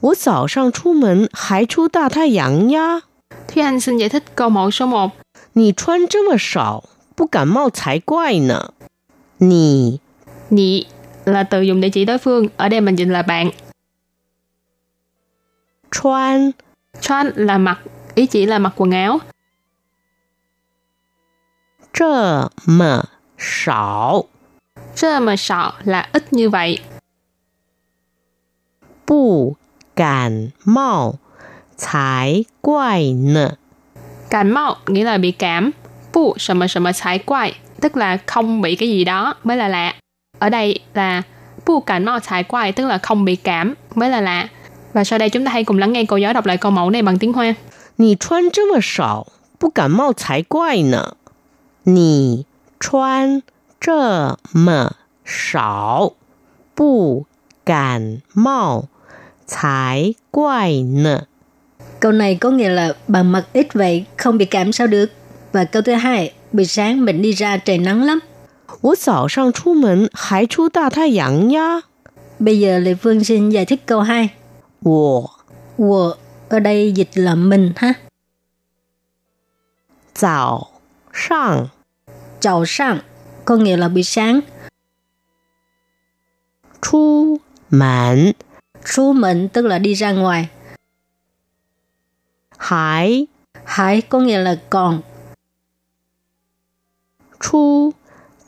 [0.00, 3.02] 我早上出门还出大太阳呀。
[3.48, 5.10] Thúy Anh xin giải thích câu mẫu số 1.
[5.54, 6.84] 你穿这么少，
[7.16, 8.72] 不感冒才怪呢。
[9.38, 10.00] 你
[10.50, 10.86] Nhị
[11.24, 12.48] là từ dùng để chỉ đối phương.
[12.56, 13.50] Ở đây mình dịch là bạn.
[15.91, 16.51] Chuan
[17.01, 17.79] Chuan là mặc,
[18.15, 19.19] ý chỉ là mặc quần áo.
[21.93, 23.03] Chơ mờ
[23.37, 24.23] sảo
[24.95, 26.79] Chơ mờ sảo là ít như vậy.
[29.07, 29.55] Bù
[29.95, 31.13] cảm mạo
[31.77, 33.55] Thái quài nợ
[34.29, 35.71] Cảm mạo nghĩa là bị cảm.
[36.13, 39.57] Bù sầm mờ sầm mờ thái quài tức là không bị cái gì đó mới
[39.57, 39.95] là lạ.
[40.39, 41.21] Ở đây là
[41.65, 44.47] bù cảm mạo thái quài tức là không bị cảm mới là lạ.
[44.96, 46.90] Và sau đây chúng ta hãy cùng lắng nghe cô giáo đọc lại câu mẫu
[46.90, 47.54] này bằng tiếng Hoa.
[47.96, 49.26] 你穿这么少，
[49.58, 51.16] 不感冒才怪呢。
[51.84, 52.46] 你
[52.80, 53.42] 穿
[53.80, 56.14] 这么少，
[56.74, 57.26] 不
[57.64, 58.88] 感冒
[59.46, 61.26] 才怪呢。
[62.00, 65.10] Câu này có nghĩa là bạn mặc ít vậy không bị cảm sao được.
[65.52, 68.20] Và câu thứ hai, buổi sáng mình đi ra trời nắng lắm.
[68.80, 71.82] 我早上出门还出大太阳呀。
[72.38, 74.28] Bây giờ Lê Phương xin giải thích câu 2.
[74.83, 75.31] 我
[75.75, 76.17] 我
[76.49, 77.93] ở đây dịch là mình ha.
[80.13, 80.67] Chào
[81.13, 81.67] sang
[82.39, 82.99] Chào sang
[83.45, 84.39] có nghĩa là buổi sáng.
[86.81, 87.37] Chu
[87.69, 88.31] mẫn
[88.95, 90.49] Chu mẫn tức là đi ra ngoài.
[92.57, 93.27] Hải
[93.65, 95.01] Hải có nghĩa là còn.
[97.39, 97.91] Chu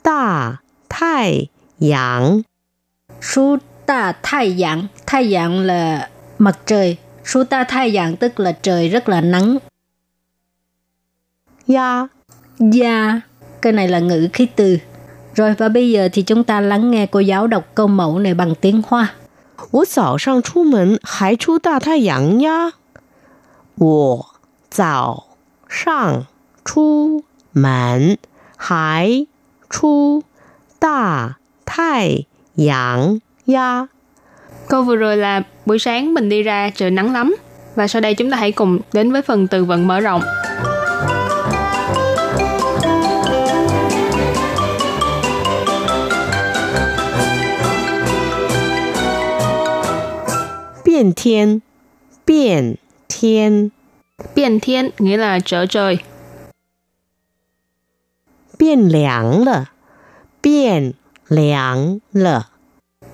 [0.04, 0.56] đà
[0.88, 1.46] thái
[1.92, 2.40] yang
[3.34, 6.97] Chu đà thái yang Thái yang là mặt trời.
[7.25, 9.57] Su ta thái阳tức là trời rất là nắng.
[11.67, 12.07] 呀。
[12.59, 13.21] Dạ,
[13.61, 14.77] cái này là ngữ khí từ.
[15.35, 18.33] Rồi và bây giờ thì chúng ta lắng nghe cô giáo đọc câu mẫu này
[18.33, 19.13] bằng tiếng Hoa.
[19.71, 22.73] 我早上出门还出大太阳呀。
[23.75, 24.25] 我
[24.69, 25.27] 早
[25.67, 26.27] 上
[26.63, 28.17] 出门
[28.57, 29.27] 还
[29.69, 30.23] 出
[30.79, 33.89] 大太阳呀。
[34.70, 37.36] Câu vừa rồi là buổi sáng mình đi ra trời nắng lắm.
[37.74, 40.22] Và sau đây chúng ta hãy cùng đến với phần từ vựng mở rộng.
[50.84, 51.58] biến thiên
[52.26, 52.74] biến
[53.08, 53.68] thiên
[54.34, 55.98] biến thiên nghĩa là trở trời.
[58.58, 59.44] biến lẻng
[62.12, 62.42] lợ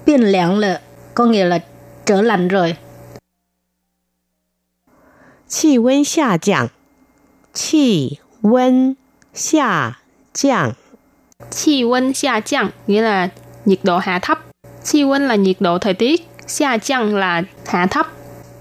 [0.07, 0.81] Biên lẻng lợ
[1.16, 1.60] có nghĩa là
[2.06, 2.76] trở lạnh rồi.
[5.48, 6.70] 气温下降，
[7.54, 8.96] 气温
[9.34, 9.98] 下
[10.34, 10.76] 降，
[11.50, 13.30] Chi温xa chăng nghĩa là
[13.66, 14.40] nhiệt độ hạ thấp.
[14.84, 16.28] Chi温là nhiệt độ thời tiết.
[16.48, 18.08] Xa chăng là hạ thấp.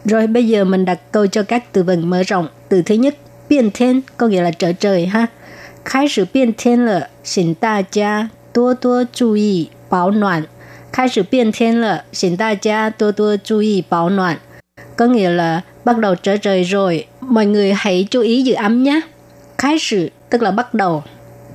[0.04, 2.48] Rồi bây giờ mình đặt câu cho các từ vựng mở rộng.
[2.68, 3.16] Từ thứ nhất,
[3.48, 5.26] biên thiên có nghĩa là trở trời ha.
[5.84, 10.44] Khai sử biên thiên là xin đại gia多多注意保暖.
[10.94, 14.36] Khai sử biên thiên là xin đại gia 多多注意保暖.
[14.96, 18.82] Có nghĩa là bắt đầu trở trời rồi, mọi người hãy chú ý giữ ấm
[18.82, 19.00] nhé.
[19.58, 21.02] Khai sử tức là bắt đầu.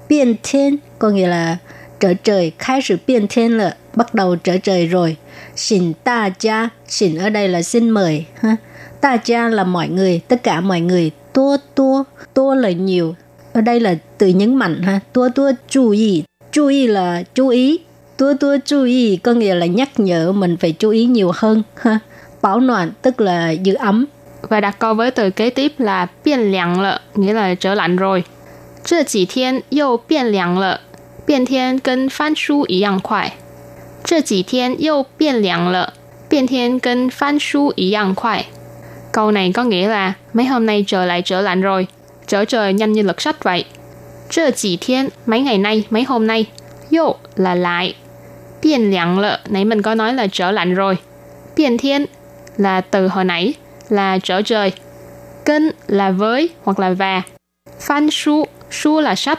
[0.09, 1.57] Biên thiên có nghĩa là
[1.99, 2.51] trở trời.
[2.59, 5.15] Khai sử biên thiên là bắt đầu trở trời rồi.
[5.55, 8.25] Xin ta gia, xin ở đây là xin mời.
[8.39, 8.55] Ha.
[9.01, 11.11] Ta gia là mọi người, tất cả mọi người.
[11.33, 13.15] Tua tua, tua là nhiều.
[13.53, 14.99] Ở đây là từ nhấn mạnh ha.
[15.13, 16.23] Tua tua chú ý.
[16.51, 17.79] Chú ý là chú ý.
[18.20, 21.62] tua tua chú ý có nghĩa là nhắc nhở mình phải chú ý nhiều hơn
[21.76, 21.98] ha
[23.02, 24.06] tức là giữ ấm
[24.42, 27.96] và đặt câu với từ kế tiếp là biên lạnh lợ nghĩa là trở lạnh
[27.96, 28.24] rồi.
[28.85, 30.80] Trưa chỉ thiên yêu biên lạnh lợ,
[31.26, 33.33] biên thiên cân phan su ý yang khoai.
[34.04, 35.92] Trưa chỉ thiên yêu biên lạnh lợ,
[36.30, 38.46] biên thiên cân phan su ý yang khoai.
[39.12, 41.87] Câu này có nghĩa là mấy hôm nay trở lại trở lạnh rồi,
[42.26, 43.64] trở trời nhanh như lật sách vậy.
[44.30, 46.46] Trưa chỉ thiên mấy ngày nay, mấy hôm nay,
[46.90, 47.94] yêu là lại,
[48.62, 50.96] Biên lạnh lợ, nãy mình có nói là trở lạnh rồi.
[51.56, 52.06] Biên thiên
[52.56, 53.54] là từ hồi nãy,
[53.88, 54.72] là trở trời.
[55.44, 57.22] Kinh là với hoặc là và.
[57.80, 59.38] Phan su, su là sách.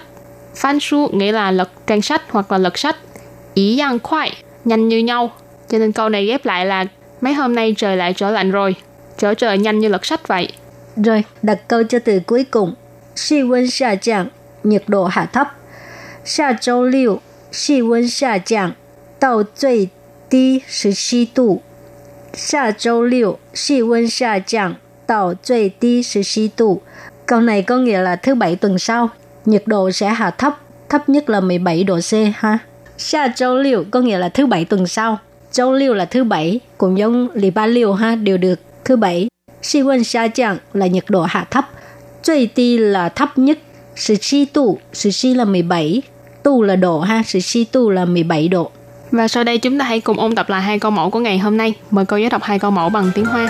[0.56, 2.96] Phan su nghĩa là lật trang sách hoặc là lật sách.
[3.54, 5.32] Ý yang khoai, nhanh như nhau.
[5.70, 6.86] Cho nên câu này ghép lại là
[7.22, 8.76] mấy hôm nay trời lại trở lạnh rồi.
[9.18, 10.48] Trở trời nhanh như lật sách vậy.
[10.96, 12.74] Rồi, đặt câu cho từ cuối cùng.
[13.16, 14.26] Xi wân xia jiang,
[14.64, 15.48] nhiệt độ hạ thấp.
[16.26, 17.20] Xia châu liu,
[17.52, 18.70] xi wân xia jiang,
[19.21, 19.91] 到最
[20.29, 21.63] 低十七度。
[22.33, 26.83] 下周六气温下降到最低十七度.
[27.27, 29.09] Câu này có nghĩa là thứ bảy tuần sau,
[29.45, 32.59] nhiệt độ sẽ hạ thấp, thấp nhất là 17 độ C ha.
[32.99, 35.19] Sa châu liu có nghĩa là thứ bảy tuần sau.
[35.53, 39.29] Châu liu là thứ bảy, cũng giống lì ba liu ha, đều được thứ bảy.
[39.63, 41.69] Si quân xa chạng là nhiệt độ hạ thấp.
[42.23, 43.59] 最低 là thấp nhất.
[44.09, 46.03] 17 độ, 17 là 17,
[46.43, 48.71] tu là độ ha, 17 tu là 17 độ.
[49.11, 51.39] Và sau đây chúng ta hãy cùng ôn tập lại hai câu mẫu của ngày
[51.39, 51.75] hôm nay.
[51.91, 53.49] Mời cô giáo đọc hai câu mẫu bằng tiếng Hoa.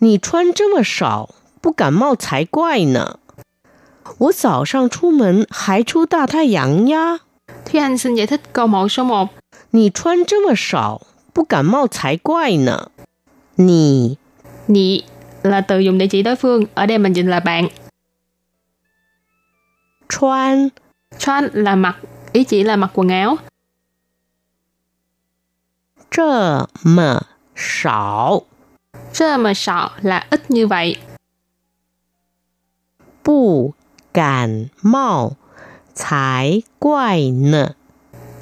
[0.00, 1.28] Nì 穿这么少，
[1.60, 3.18] 不感冒才怪呢。
[4.18, 7.20] 我早上出门还出大太阳呀。
[7.64, 9.28] Thúy Anh xin giải thích câu mẫu số 1.
[9.70, 11.02] 你穿这么少，
[11.32, 12.90] 不感冒才怪呢。
[13.54, 14.18] 你
[14.67, 15.03] Nhị
[15.43, 17.67] là từ dùng để chỉ đối phương, ở đây mình dịch là bạn.
[20.09, 20.69] Chuan
[21.19, 21.97] Chuan là mặc,
[22.33, 23.35] ý chỉ là mặc quần áo.
[26.11, 27.19] Trơ mờ
[27.55, 28.41] sảo
[29.13, 30.97] Trơ mờ sảo là ít như vậy.
[33.25, 33.73] Bù
[34.13, 35.31] cảm mạo
[35.95, 37.71] Thái quài nợ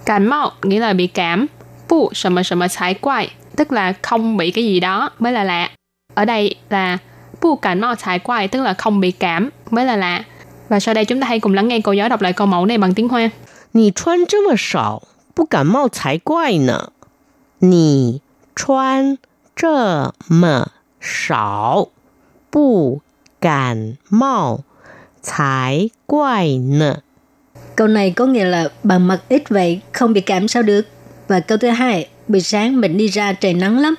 [0.06, 1.46] Cảm mạo nghĩa là bị cảm
[1.90, 5.70] Bù sầm sầm thái quài Tức là không bị cái gì đó mới là lạ
[6.15, 6.99] Ở đây là
[7.41, 10.25] bu cảm mạo thái quay, tức là không bị cảm mới là lạ.
[10.69, 12.67] Và sau đây chúng ta hãy cùng lắng nghe cô giáo đọc lại câu mẫu
[12.67, 13.31] này bằng tiếng Hoa.
[13.73, 15.03] 你穿这么少，
[15.35, 16.91] 不感冒才怪呢。
[17.61, 18.21] 你
[18.57, 19.19] 穿
[19.55, 21.89] 这么少，
[22.51, 23.01] 不
[23.41, 24.65] 感冒
[25.23, 27.03] 才怪呢。
[27.77, 30.87] Câu này có nghĩa là bằng mặc ít vậy, không bị cảm sao được.
[31.29, 33.95] Và câu thứ hai, buổi sáng mình đi ra trời nắng lắm.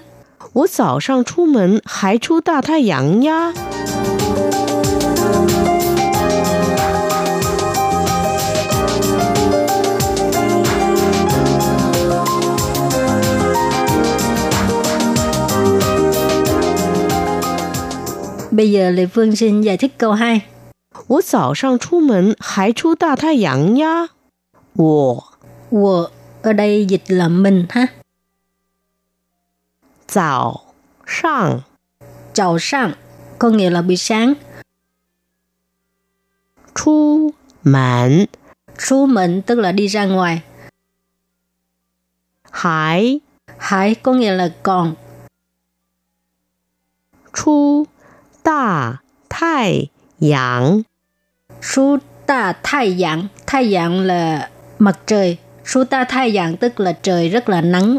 [0.54, 3.54] 我早上出门还出大太阳呀。
[18.52, 20.42] Bây giờ Lê Phương xin giải thích câu 2.
[21.08, 24.10] 我早上出门还出大太阳呀。
[24.76, 25.24] 我
[25.72, 26.10] Wo
[26.42, 27.88] ở đây dịch là mình ha.
[30.07, 30.67] 早
[31.07, 31.65] 上.
[32.33, 32.93] Chào sang
[33.39, 34.35] có nghĩa là buổi sáng.
[36.75, 37.31] Chu
[39.07, 39.43] mẫn.
[39.43, 40.43] Tức là đi ra ngoài.
[42.51, 43.21] Hải.
[43.59, 44.95] Hải có nghĩa là còn.
[47.33, 47.85] Chu
[52.27, 54.01] đà thái yang.
[54.01, 55.39] Là mặt trời.
[55.67, 55.85] Chu
[56.61, 57.99] tức là trời rất là nắng.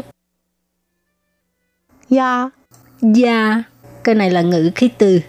[2.09, 2.49] 呀，
[3.01, 3.63] Gia,
[4.03, 5.19] cái này là ngữ khí từ.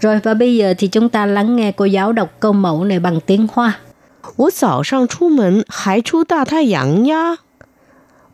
[0.00, 2.98] Rồi và bây giờ thì chúng ta lắng nghe cô giáo đọc câu mẫu này
[3.00, 3.72] bằng tiếng Hoa.
[4.36, 7.38] 我早上出门还出大太阳呀。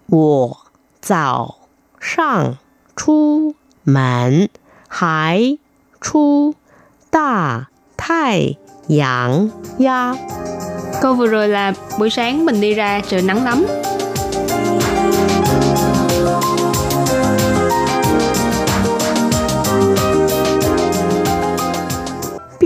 [0.09, 0.57] 我
[1.00, 1.59] 早
[2.00, 2.57] 上
[2.96, 4.48] 出门
[4.88, 5.59] 还
[6.00, 6.55] 出
[7.11, 8.57] 大太
[8.88, 10.16] 阳呀。
[11.00, 13.66] Câu vừa rồi là buổi sáng mình đi ra trời nắng lắm.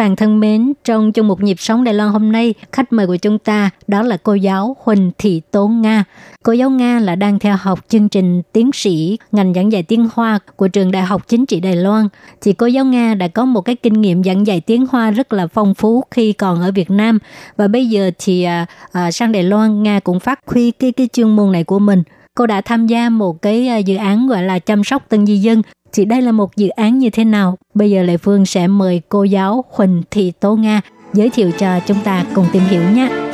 [0.00, 3.16] Bạn thân mến, trong chung một nhịp sống Đài Loan hôm nay, khách mời của
[3.16, 6.04] chúng ta đó là cô giáo Huỳnh Thị Tố Nga.
[6.44, 10.08] Cô giáo Nga là đang theo học chương trình tiến sĩ ngành giảng dạy tiếng
[10.12, 12.08] Hoa của trường Đại học Chính trị Đài Loan.
[12.40, 15.32] Thì cô giáo Nga đã có một cái kinh nghiệm giảng dạy tiếng Hoa rất
[15.32, 17.18] là phong phú khi còn ở Việt Nam
[17.56, 21.08] và bây giờ thì à, à, sang Đài Loan Nga cũng phát huy cái cái
[21.12, 22.02] chuyên môn này của mình
[22.34, 25.38] cô đã tham gia một cái à, dự án gọi là chăm sóc tân di
[25.38, 27.58] dân thì đây là một dự án như thế nào?
[27.74, 30.80] Bây giờ Lệ Phương sẽ mời cô giáo Huỳnh Thị Tố Nga
[31.14, 33.29] giới thiệu cho chúng ta cùng tìm hiểu nhé.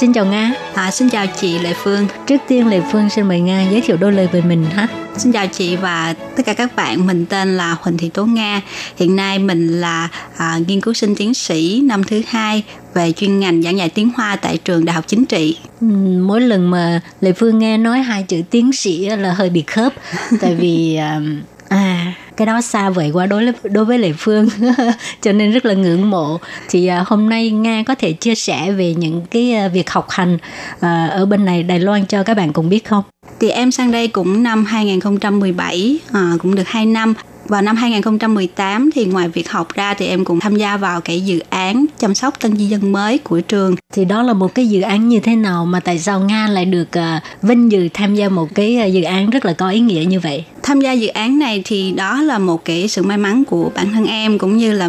[0.00, 0.52] Xin chào Nga.
[0.74, 2.06] À, xin chào chị Lệ Phương.
[2.26, 4.88] Trước tiên Lệ Phương xin mời Nga giới thiệu đôi lời về mình ha.
[5.16, 7.06] Xin chào chị và tất cả các bạn.
[7.06, 8.60] Mình tên là Huỳnh Thị Tố Nga.
[8.96, 12.62] Hiện nay mình là à, nghiên cứu sinh tiến sĩ năm thứ hai
[12.94, 15.58] về chuyên ngành giảng dạy tiếng Hoa tại trường Đại học Chính trị.
[15.80, 15.86] Ừ,
[16.22, 19.92] mỗi lần mà Lệ Phương nghe nói hai chữ tiến sĩ là hơi bị khớp,
[20.40, 21.20] tại vì à,
[21.68, 24.48] à cái đó xa vời quá đối đối với Lệ Phương.
[25.22, 26.38] Cho nên rất là ngưỡng mộ.
[26.68, 30.06] Thì à, hôm nay Nga có thể chia sẻ về những cái à, việc học
[30.10, 30.38] hành
[30.80, 33.02] à, ở bên này Đài Loan cho các bạn cùng biết không?
[33.40, 37.14] Thì em sang đây cũng năm 2017 à, cũng được 2 năm
[37.48, 41.20] vào năm 2018 thì ngoài việc học ra thì em cũng tham gia vào cái
[41.20, 43.76] dự án chăm sóc tân di dân mới của trường.
[43.92, 46.64] Thì đó là một cái dự án như thế nào mà tại sao Nga lại
[46.64, 49.80] được uh, vinh dự tham gia một cái uh, dự án rất là có ý
[49.80, 50.44] nghĩa như vậy?
[50.62, 53.92] Tham gia dự án này thì đó là một cái sự may mắn của bản
[53.92, 54.88] thân em cũng như là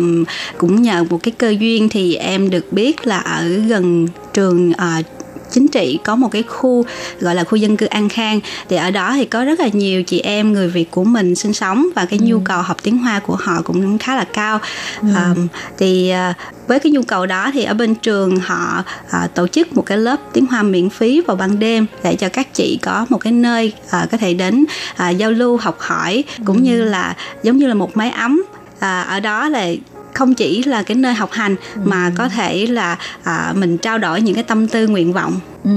[0.57, 5.05] cũng nhờ một cái cơ duyên thì em được biết là ở gần trường uh,
[5.51, 6.85] chính trị có một cái khu
[7.19, 10.03] gọi là khu dân cư An Khang thì ở đó thì có rất là nhiều
[10.03, 12.25] chị em người Việt của mình sinh sống và cái ừ.
[12.25, 14.59] nhu cầu học tiếng Hoa của họ cũng khá là cao
[15.01, 15.07] ừ.
[15.15, 16.35] um, thì uh,
[16.67, 19.97] với cái nhu cầu đó thì ở bên trường họ uh, tổ chức một cái
[19.97, 23.33] lớp tiếng Hoa miễn phí vào ban đêm để cho các chị có một cái
[23.33, 26.63] nơi uh, có thể đến uh, giao lưu học hỏi cũng ừ.
[26.63, 28.43] như là giống như là một mái ấm
[28.79, 29.67] à, ở đó là
[30.13, 31.81] không chỉ là cái nơi học hành ừ.
[31.83, 35.71] mà có thể là à, mình trao đổi những cái tâm tư nguyện vọng Ừ.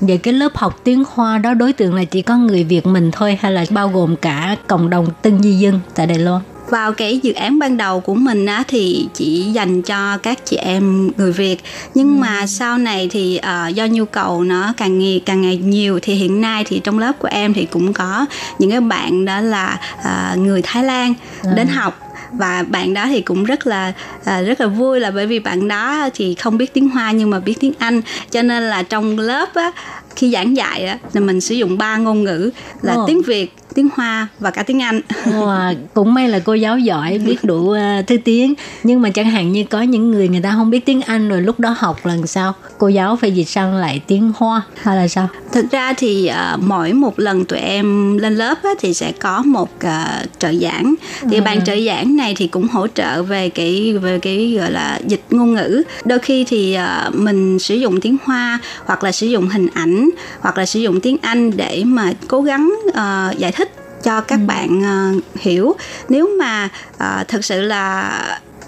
[0.00, 3.10] Vậy cái lớp học tiếng Hoa đó đối tượng là chỉ có người Việt mình
[3.12, 6.42] thôi hay là bao gồm cả cộng đồng tân di dân tại Đài Loan?
[6.72, 10.56] vào cái dự án ban đầu của mình á thì chỉ dành cho các chị
[10.56, 11.56] em người Việt
[11.94, 12.20] nhưng ừ.
[12.20, 16.14] mà sau này thì uh, do nhu cầu nó càng ngày càng ngày nhiều thì
[16.14, 18.26] hiện nay thì trong lớp của em thì cũng có
[18.58, 21.50] những cái bạn đó là uh, người Thái Lan ừ.
[21.56, 22.01] đến học
[22.32, 23.92] và bạn đó thì cũng rất là
[24.24, 27.30] à, rất là vui là bởi vì bạn đó thì không biết tiếng Hoa nhưng
[27.30, 28.00] mà biết tiếng Anh.
[28.30, 29.72] Cho nên là trong lớp á
[30.16, 32.50] khi giảng dạy á là mình sử dụng ba ngôn ngữ
[32.82, 33.06] là oh.
[33.06, 35.00] tiếng Việt tiếng Hoa và cả tiếng Anh.
[35.24, 39.30] Wow, cũng may là cô giáo giỏi biết đủ uh, thứ tiếng nhưng mà chẳng
[39.30, 42.06] hạn như có những người người ta không biết tiếng Anh rồi lúc đó học
[42.06, 45.28] lần sau cô giáo phải dịch sang lại tiếng Hoa hay là sao?
[45.52, 49.42] Thực ra thì uh, mỗi một lần tụi em lên lớp á, thì sẽ có
[49.42, 50.94] một uh, trợ giảng
[51.30, 51.42] thì ừ.
[51.42, 55.22] bạn trợ giảng này thì cũng hỗ trợ về cái về cái gọi là dịch
[55.30, 56.76] ngôn ngữ đôi khi thì
[57.08, 60.01] uh, mình sử dụng tiếng Hoa hoặc là sử dụng hình ảnh
[60.40, 63.72] hoặc là sử dụng tiếng Anh để mà cố gắng uh, giải thích
[64.02, 64.46] cho các ừ.
[64.46, 64.82] bạn
[65.16, 65.74] uh, hiểu
[66.08, 68.18] nếu mà uh, thực sự là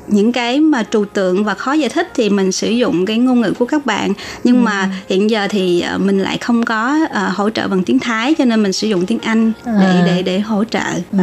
[0.06, 3.40] những cái mà trừu tượng và khó giải thích thì mình sử dụng cái ngôn
[3.40, 4.12] ngữ của các bạn
[4.44, 4.60] nhưng ừ.
[4.60, 8.44] mà hiện giờ thì mình lại không có uh, hỗ trợ bằng tiếng Thái cho
[8.44, 10.02] nên mình sử dụng tiếng Anh để à.
[10.06, 10.84] để để hỗ trợ.
[11.12, 11.18] Ừ.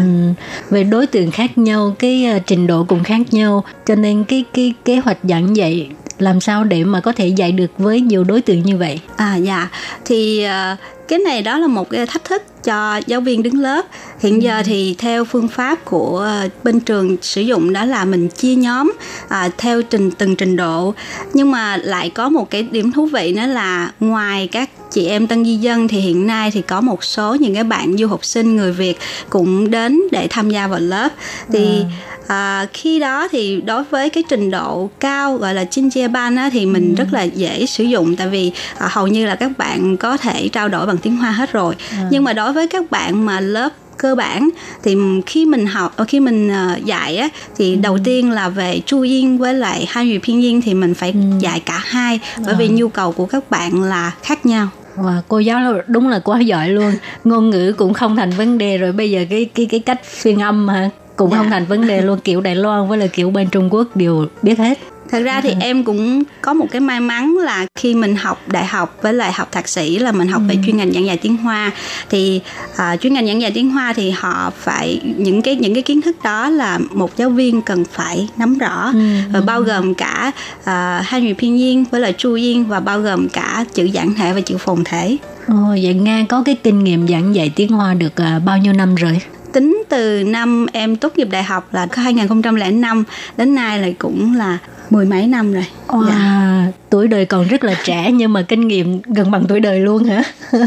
[0.70, 4.46] Về đối tượng khác nhau, cái uh, trình độ cũng khác nhau cho nên cái
[4.54, 5.90] cái kế hoạch giảng dạy
[6.22, 9.00] làm sao để mà có thể dạy được với nhiều đối tượng như vậy?
[9.16, 9.70] À dạ
[10.06, 13.86] thì uh, cái này đó là một cái thách thức cho giáo viên đứng lớp.
[14.20, 16.28] Hiện giờ thì theo phương pháp của
[16.64, 18.94] bên trường sử dụng đó là mình chia nhóm
[19.28, 20.94] à, theo trình từng trình độ.
[21.34, 25.28] Nhưng mà lại có một cái điểm thú vị nữa là ngoài các chị em
[25.28, 28.26] tân di dân thì hiện nay thì có một số những cái bạn du học
[28.26, 28.98] sinh người Việt
[29.30, 31.10] cũng đến để tham gia vào lớp.
[31.54, 31.84] Thì
[32.28, 36.66] à, khi đó thì đối với cái trình độ cao gọi là Chinjeban á, thì
[36.66, 37.04] mình ừ.
[37.04, 38.16] rất là dễ sử dụng.
[38.16, 41.32] Tại vì à, hầu như là các bạn có thể trao đổi bằng tiếng Hoa
[41.32, 41.76] hết rồi.
[41.92, 42.08] À.
[42.12, 44.50] nhưng mà đối với các bạn mà lớp cơ bản
[44.84, 47.80] thì khi mình học khi mình uh, dạy á thì ừ.
[47.82, 51.12] đầu tiên là về chu yên với lại hai người phiên yên thì mình phải
[51.12, 51.20] ừ.
[51.40, 52.58] dạy cả hai bởi à.
[52.60, 56.40] vì nhu cầu của các bạn là khác nhau Wow, cô giáo đúng là quá
[56.40, 56.92] giỏi luôn
[57.24, 60.42] ngôn ngữ cũng không thành vấn đề rồi bây giờ cái cái cái cách phiên
[60.42, 61.38] âm hả cũng dạ.
[61.38, 64.26] không thành vấn đề luôn kiểu Đài Loan với là kiểu bên Trung Quốc đều
[64.42, 64.80] biết hết
[65.12, 65.56] thật ra thì ừ.
[65.60, 69.32] em cũng có một cái may mắn là khi mình học đại học với lại
[69.32, 70.50] học thạc sĩ là mình học ừ.
[70.50, 71.72] về chuyên ngành giảng dạy tiếng hoa
[72.10, 72.42] thì
[72.72, 76.02] uh, chuyên ngành giảng dạy tiếng hoa thì họ phải những cái những cái kiến
[76.02, 79.00] thức đó là một giáo viên cần phải nắm rõ ừ.
[79.32, 80.66] và bao gồm cả uh,
[81.06, 84.34] hai người phiên nhiên với lại chu yên và bao gồm cả chữ giản thể
[84.34, 87.94] và chữ phồn thể Ồ, vậy Nga có cái kinh nghiệm giảng dạy tiếng Hoa
[87.94, 89.22] được uh, bao nhiêu năm rồi?
[89.54, 93.04] Tính từ năm em tốt nghiệp đại học là 2005
[93.38, 94.58] đến nay là cũng là
[94.90, 95.66] mười mấy năm rồi.
[95.88, 96.68] Wow, dạ.
[96.90, 100.04] tuổi đời còn rất là trẻ nhưng mà kinh nghiệm gần bằng tuổi đời luôn
[100.04, 100.24] hả?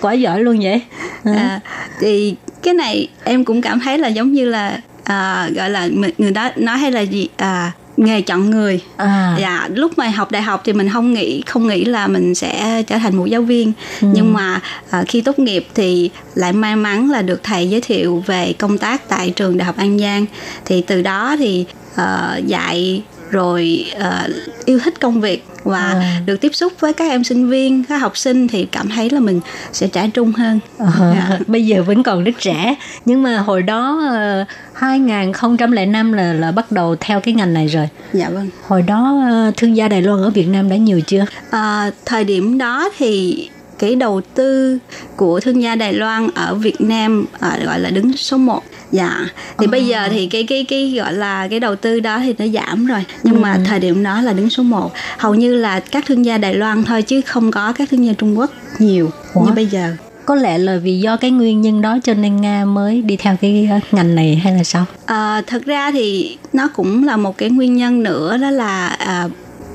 [0.00, 0.82] Quá giỏi luôn vậy.
[1.24, 1.60] À,
[2.00, 6.30] thì cái này em cũng cảm thấy là giống như là à, gọi là người
[6.30, 9.36] đó nói hay là gì à, nghề chọn người à.
[9.40, 12.82] dạ lúc mà học đại học thì mình không nghĩ không nghĩ là mình sẽ
[12.86, 14.08] trở thành một giáo viên ừ.
[14.12, 18.22] nhưng mà à, khi tốt nghiệp thì lại may mắn là được thầy giới thiệu
[18.26, 20.26] về công tác tại trường đại học an giang
[20.64, 24.30] thì từ đó thì uh, dạy rồi uh,
[24.64, 26.20] yêu thích công việc và à.
[26.26, 29.20] được tiếp xúc với các em sinh viên các học sinh thì cảm thấy là
[29.20, 29.40] mình
[29.72, 30.60] sẽ trẻ trung hơn.
[30.78, 31.38] À, dạ.
[31.46, 32.74] bây giờ vẫn còn rất trẻ
[33.04, 34.00] nhưng mà hồi đó
[34.42, 37.88] uh, 2005 là là bắt đầu theo cái ngành này rồi.
[38.12, 38.48] Dạ vâng.
[38.66, 41.24] Hồi đó uh, thương gia Đài Loan ở Việt Nam đã nhiều chưa?
[41.50, 43.48] À, thời điểm đó thì
[43.78, 44.78] cái đầu tư
[45.16, 48.62] của thương gia Đài Loan ở Việt Nam à, gọi là đứng số 1
[48.92, 49.28] dạ
[49.58, 49.70] thì à.
[49.70, 52.86] bây giờ thì cái cái cái gọi là cái đầu tư đó thì nó giảm
[52.86, 53.40] rồi nhưng ừ.
[53.40, 56.54] mà thời điểm đó là đứng số 1 hầu như là các thương gia Đài
[56.54, 59.44] Loan thôi chứ không có các thương gia Trung Quốc nhiều Ủa?
[59.44, 62.64] như bây giờ có lẽ là vì do cái nguyên nhân đó cho nên nga
[62.64, 67.04] mới đi theo cái ngành này hay là sao à, thật ra thì nó cũng
[67.04, 69.28] là một cái nguyên nhân nữa đó là à,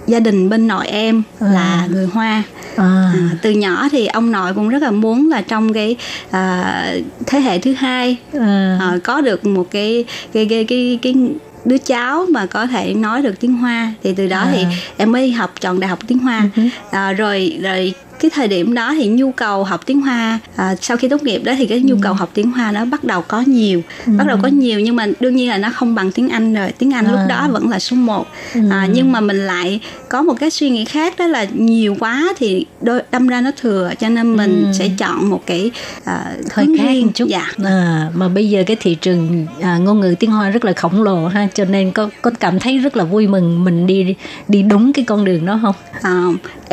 [0.07, 1.47] gia đình bên nội em à.
[1.47, 2.43] là người hoa
[2.75, 2.83] à.
[2.83, 5.95] À, từ nhỏ thì ông nội cũng rất là muốn là trong cái
[6.31, 6.93] à,
[7.27, 8.77] thế hệ thứ hai à.
[8.81, 11.15] À, có được một cái cái cái cái, cái
[11.65, 14.49] đứa cháu mà có thể nói được tiếng hoa thì từ đó à.
[14.51, 14.65] thì
[14.97, 16.69] em mới học chọn đại học tiếng hoa uh-huh.
[16.91, 17.93] à, rồi rồi
[18.23, 21.41] cái thời điểm đó thì nhu cầu học tiếng hoa à, sau khi tốt nghiệp
[21.43, 22.17] đó thì cái nhu cầu ừ.
[22.17, 24.13] học tiếng hoa nó bắt đầu có nhiều ừ.
[24.17, 26.71] bắt đầu có nhiều nhưng mà đương nhiên là nó không bằng tiếng anh rồi
[26.77, 27.11] tiếng anh à.
[27.11, 28.61] lúc đó vẫn là số 1 ừ.
[28.71, 32.33] à, nhưng mà mình lại có một cái suy nghĩ khác đó là nhiều quá
[32.37, 34.71] thì đôi đâm ra nó thừa cho nên mình ừ.
[34.73, 36.09] sẽ chọn một cái uh,
[36.49, 37.09] thời khác riêng.
[37.13, 37.47] chút dạ.
[37.63, 41.03] à, mà bây giờ cái thị trường à, ngôn ngữ tiếng hoa rất là khổng
[41.03, 44.15] lồ ha cho nên có có cảm thấy rất là vui mừng mình đi
[44.47, 46.23] đi đúng cái con đường đó không à,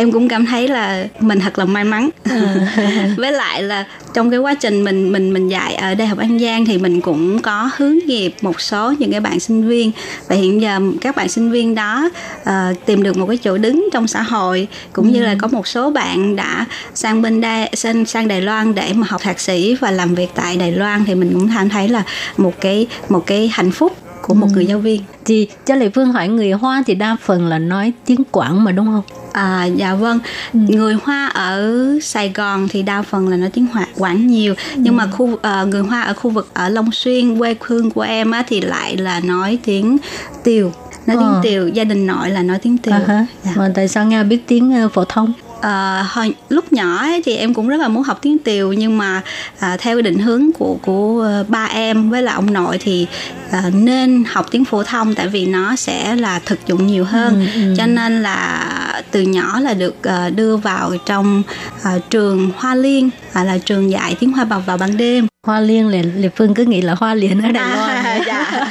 [0.01, 2.55] em cũng cảm thấy là mình thật là may mắn à.
[3.17, 3.85] với lại là
[4.15, 7.01] trong cái quá trình mình mình mình dạy ở đại học an giang thì mình
[7.01, 9.93] cũng có hướng nghiệp một số những cái bạn sinh viên
[10.29, 12.11] và hiện giờ các bạn sinh viên đó
[12.43, 15.15] uh, tìm được một cái chỗ đứng trong xã hội cũng ừ.
[15.15, 18.93] như là có một số bạn đã sang bên đài sang sang đài loan để
[18.95, 21.89] mà học thạc sĩ và làm việc tại đài loan thì mình cũng cảm thấy
[21.89, 22.03] là
[22.37, 24.55] một cái một cái hạnh phúc của một ừ.
[24.55, 27.93] người giáo viên thì cho lệ phương hỏi người hoa thì đa phần là nói
[28.07, 29.03] tiếng quảng mà đúng không
[29.33, 30.19] À, dạ vâng
[30.53, 30.59] ừ.
[30.69, 34.77] người Hoa ở Sài Gòn thì đa phần là nói tiếng Hoa Quảng nhiều ừ.
[34.77, 38.01] nhưng mà khu uh, người Hoa ở khu vực ở Long Xuyên quê hương của
[38.01, 39.99] em á, thì lại là nói tiếng
[40.45, 40.73] Tiều
[41.07, 41.23] nói ờ.
[41.23, 43.25] tiếng Tiều gia đình nội là nói tiếng Tiều uh-huh.
[43.45, 43.53] dạ.
[43.57, 47.37] mà tại sao nghe biết tiếng uh, phổ thông à, hồi lúc nhỏ ấy, thì
[47.37, 49.23] em cũng rất là muốn học tiếng tiều nhưng mà
[49.59, 53.07] à, theo định hướng của của ba em với là ông nội thì
[53.51, 57.47] à, nên học tiếng phổ thông tại vì nó sẽ là thực dụng nhiều hơn
[57.55, 57.75] ừ, ừ.
[57.77, 61.43] cho nên là từ nhỏ là được à, đưa vào trong
[61.83, 65.61] à, trường Hoa Liên à, là trường dạy tiếng Hoa vào vào ban đêm Hoa
[65.61, 67.91] Liên là Liệt Phương cứ nghĩ là Hoa Liên ở Đài Loan.
[67.91, 68.63] À, dạ.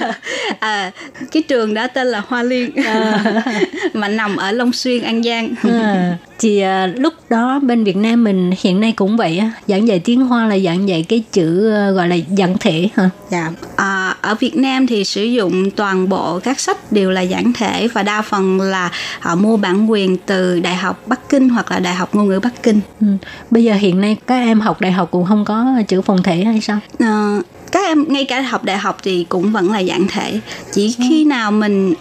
[0.59, 0.91] à,
[1.31, 3.23] cái trường đó tên là Hoa Liên à.
[3.93, 5.53] mà nằm ở Long Xuyên, An Giang.
[5.63, 9.87] À, thì à, lúc đó bên Việt Nam mình hiện nay cũng vậy á, giảng
[9.87, 13.09] dạy tiếng Hoa là giảng dạy cái chữ à, gọi là giảng thể hả?
[13.31, 13.51] Dạ.
[13.75, 17.87] À, ở Việt Nam thì sử dụng toàn bộ các sách đều là giảng thể
[17.87, 21.79] và đa phần là họ mua bản quyền từ Đại học Bắc Kinh hoặc là
[21.79, 22.79] Đại học Ngôn ngữ Bắc Kinh.
[23.01, 23.07] Ừ.
[23.51, 26.43] Bây giờ hiện nay các em học đại học cũng không có chữ phồn thể
[26.43, 26.79] hay sao?
[26.99, 27.39] À,
[27.71, 30.39] các em ngay cả học đại học thì cũng vẫn là dạng thể
[30.71, 31.03] chỉ ừ.
[31.09, 31.97] khi nào mình uh,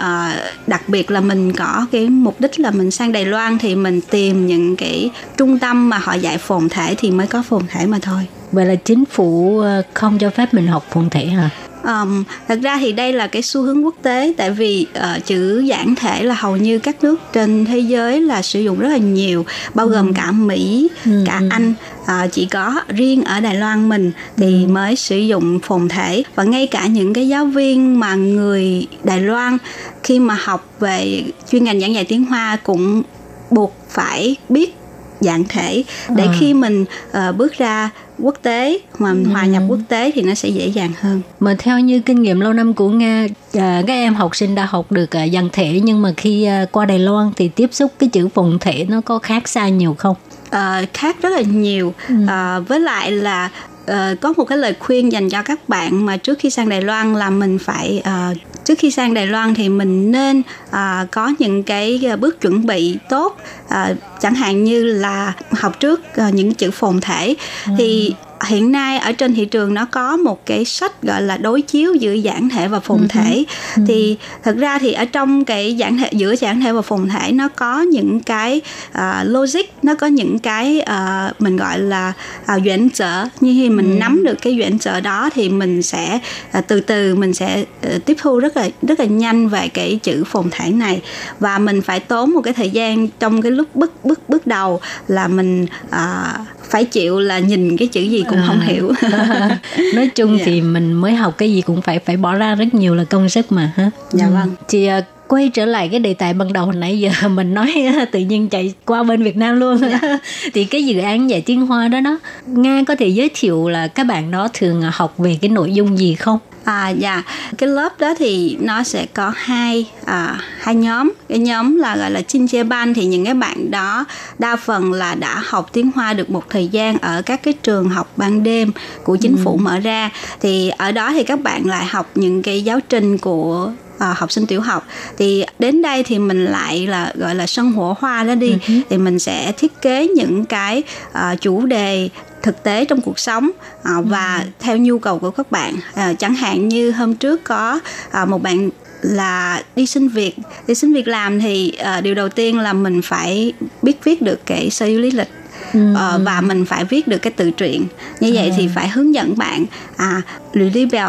[0.66, 4.00] đặc biệt là mình có cái mục đích là mình sang Đài Loan thì mình
[4.00, 7.86] tìm những cái trung tâm mà họ dạy phồn thể thì mới có phồn thể
[7.86, 11.50] mà thôi vậy là chính phủ ờ, không cho phép mình học phồn thể hả
[11.84, 15.60] um, thật ra thì đây là cái xu hướng quốc tế tại vì uh, chữ
[15.60, 18.96] giản thể là hầu như các nước trên thế giới là sử dụng rất là
[18.96, 20.12] nhiều bao gồm ừ.
[20.16, 21.24] cả mỹ ừ.
[21.26, 21.48] cả ừ.
[21.50, 24.68] anh uh, chỉ có riêng ở đài loan mình thì ừ.
[24.68, 29.20] mới sử dụng phồn thể và ngay cả những cái giáo viên mà người đài
[29.20, 29.58] loan
[30.02, 33.02] khi mà học về chuyên ngành giảng dạy tiếng hoa cũng
[33.50, 34.74] buộc phải biết
[35.20, 36.34] dạng thể để à.
[36.40, 39.24] khi mình uh, bước ra quốc tế mà ừ.
[39.32, 41.20] hòa nhập quốc tế thì nó sẽ dễ dàng hơn.
[41.40, 44.66] Mà theo như kinh nghiệm lâu năm của Nga, à, các em học sinh đã
[44.66, 47.92] học được à, dạng thể nhưng mà khi à, qua Đài Loan thì tiếp xúc
[47.98, 50.16] cái chữ phồn thể nó có khác xa nhiều không?
[50.50, 51.94] À, khác rất là nhiều.
[52.08, 52.14] Ừ.
[52.28, 53.50] À, với lại là
[53.90, 56.82] uh, có một cái lời khuyên dành cho các bạn mà trước khi sang Đài
[56.82, 61.32] Loan là mình phải uh, trước khi sang Đài Loan thì mình nên uh, có
[61.38, 66.54] những cái bước chuẩn bị tốt uh, chẳng hạn như là học trước uh, những
[66.54, 67.34] chữ phồn thể
[67.66, 67.72] ừ.
[67.78, 68.14] thì
[68.46, 71.94] hiện nay ở trên thị trường nó có một cái sách gọi là đối chiếu
[71.94, 73.06] giữa giản thể và phồn ừ.
[73.08, 73.44] thể
[73.76, 73.82] ừ.
[73.88, 77.32] thì thật ra thì ở trong cái giản thể giữa giản thể và phồn thể
[77.32, 78.60] nó có những cái
[78.98, 82.12] uh, logic nó có những cái uh, mình gọi là
[82.56, 83.98] uh, duyễn trở như khi mình ừ.
[83.98, 86.18] nắm được cái duyễn trở đó thì mình sẽ
[86.58, 87.64] uh, từ từ mình sẽ
[87.96, 91.02] uh, tiếp thu rất là rất là nhanh về cái chữ phồn thể này
[91.40, 94.80] và mình phải tốn một cái thời gian trong cái lúc bước bước bước đầu
[95.08, 98.44] là mình uh, phải chịu là nhìn cái chữ gì cũng à.
[98.46, 98.92] không hiểu
[99.94, 100.40] nói chung yeah.
[100.40, 100.44] Dạ.
[100.46, 103.28] thì mình mới học cái gì cũng phải phải bỏ ra rất nhiều là công
[103.28, 104.32] sức mà ha dạ ừ.
[104.32, 104.54] vâng
[104.98, 107.74] uh, quay trở lại cái đề tài ban đầu hồi nãy giờ mình nói
[108.12, 110.00] tự nhiên chạy qua bên Việt Nam luôn dạ.
[110.54, 113.88] thì cái dự án dạy tiếng Hoa đó đó Nga có thể giới thiệu là
[113.88, 117.22] các bạn đó thường học về cái nội dung gì không À dạ,
[117.58, 121.12] cái lớp đó thì nó sẽ có hai à, hai nhóm.
[121.28, 124.04] Cái nhóm là gọi là Chinh Chê Ban thì những cái bạn đó
[124.38, 127.88] đa phần là đã học tiếng Hoa được một thời gian ở các cái trường
[127.88, 128.72] học ban đêm
[129.04, 129.40] của chính ừ.
[129.44, 130.10] phủ mở ra.
[130.40, 134.32] Thì ở đó thì các bạn lại học những cái giáo trình của à, học
[134.32, 134.86] sinh tiểu học
[135.18, 138.80] thì đến đây thì mình lại là gọi là sân hỏa hoa đó đi uh-huh.
[138.90, 140.82] thì mình sẽ thiết kế những cái
[141.12, 142.08] à, chủ đề
[142.42, 143.50] thực tế trong cuộc sống
[143.82, 144.50] à, và ừ.
[144.58, 147.80] theo nhu cầu của các bạn à, chẳng hạn như hôm trước có
[148.10, 148.70] à, một bạn
[149.02, 150.34] là đi xin việc
[150.66, 154.46] đi xin việc làm thì à, điều đầu tiên là mình phải biết viết được
[154.46, 155.28] cái sơ yếu lý lịch
[155.72, 155.92] Ừ.
[155.92, 157.86] Uh, và mình phải viết được cái tự truyện
[158.20, 158.52] như vậy ừ.
[158.56, 160.22] thì phải hướng dẫn bạn à
[160.52, 161.08] lý bèo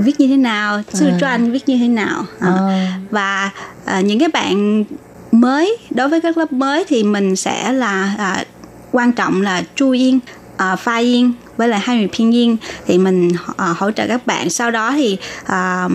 [0.00, 1.26] viết như thế nào sư ừ.
[1.26, 2.70] anh viết như thế nào à, ừ.
[3.10, 3.50] và
[3.84, 4.84] à, những cái bạn
[5.32, 8.44] mới đối với các lớp mới thì mình sẽ là à,
[8.92, 10.20] quan trọng là chu yên
[10.54, 14.26] uh, pha yên với lại hai người phiên yên thì mình uh, hỗ trợ các
[14.26, 15.92] bạn sau đó thì uh,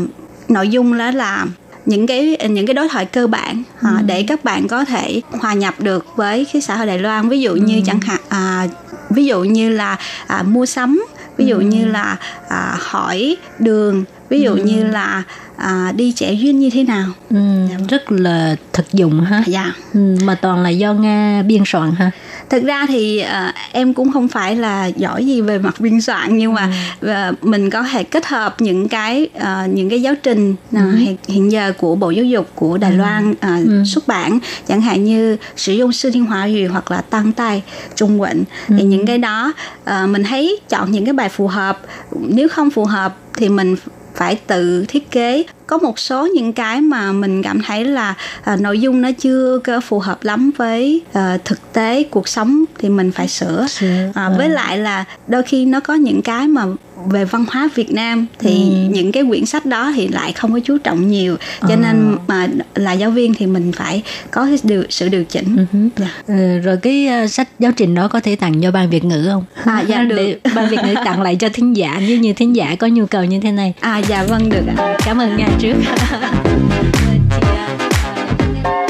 [0.50, 1.46] nội dung đó là
[1.86, 3.88] những cái những cái đối thoại cơ bản ừ.
[4.00, 7.30] uh, để các bạn có thể hòa nhập được với cái xã hội Đài Loan
[7.30, 7.56] ví dụ ừ.
[7.56, 8.20] như chẳng hạn
[8.66, 8.72] uh,
[9.10, 9.98] ví dụ như là
[10.40, 11.06] uh, mua sắm
[11.38, 14.64] ví dụ như là uh, hỏi đường ví dụ ừ.
[14.64, 15.24] như là
[15.58, 17.38] à, đi trẻ duyên như thế nào ừ,
[17.70, 17.78] dạ.
[17.90, 22.12] rất là thực dụng ha dạ ừ, mà toàn là do nga biên soạn ha
[22.50, 26.38] thực ra thì à, em cũng không phải là giỏi gì về mặt biên soạn
[26.38, 27.10] nhưng mà ừ.
[27.10, 30.92] à, mình có thể kết hợp những cái à, những cái giáo trình à, ừ.
[30.92, 32.98] hiện, hiện giờ của bộ giáo dục của đài ừ.
[32.98, 33.84] loan à, ừ.
[33.86, 37.64] xuất bản chẳng hạn như sử dụng sư thiên hóa gì hoặc là tăng tay
[37.96, 38.76] trung quận ừ.
[38.78, 39.54] thì những cái đó
[39.84, 41.80] à, mình thấy chọn những cái bài phù hợp
[42.20, 43.76] nếu không phù hợp thì mình
[44.16, 48.16] phải tự thiết kế có một số những cái mà mình cảm thấy là
[48.54, 52.66] uh, nội dung nó chưa có phù hợp lắm với uh, thực tế cuộc sống
[52.80, 53.66] thì mình phải sửa
[54.10, 56.66] uh, với lại là đôi khi nó có những cái mà
[57.06, 58.90] về văn hóa Việt Nam thì ừ.
[58.92, 61.76] những cái quyển sách đó thì lại không có chú trọng nhiều cho à.
[61.76, 65.56] nên mà là giáo viên thì mình phải có cái điều, sự điều chỉnh.
[65.56, 65.90] Uh-huh.
[66.00, 66.12] Yeah.
[66.28, 66.36] Dạ.
[66.36, 69.28] Ừ, rồi cái uh, sách giáo trình đó có thể tặng cho ban Việt ngữ
[69.30, 69.44] không?
[69.64, 70.16] À dạ được.
[70.16, 73.06] Để ban Việt ngữ tặng lại cho thính giả nếu như thính giả có nhu
[73.06, 73.74] cầu như thế này.
[73.80, 74.98] À dạ vâng được ạ.
[75.06, 75.76] Cảm ơn ngài trước.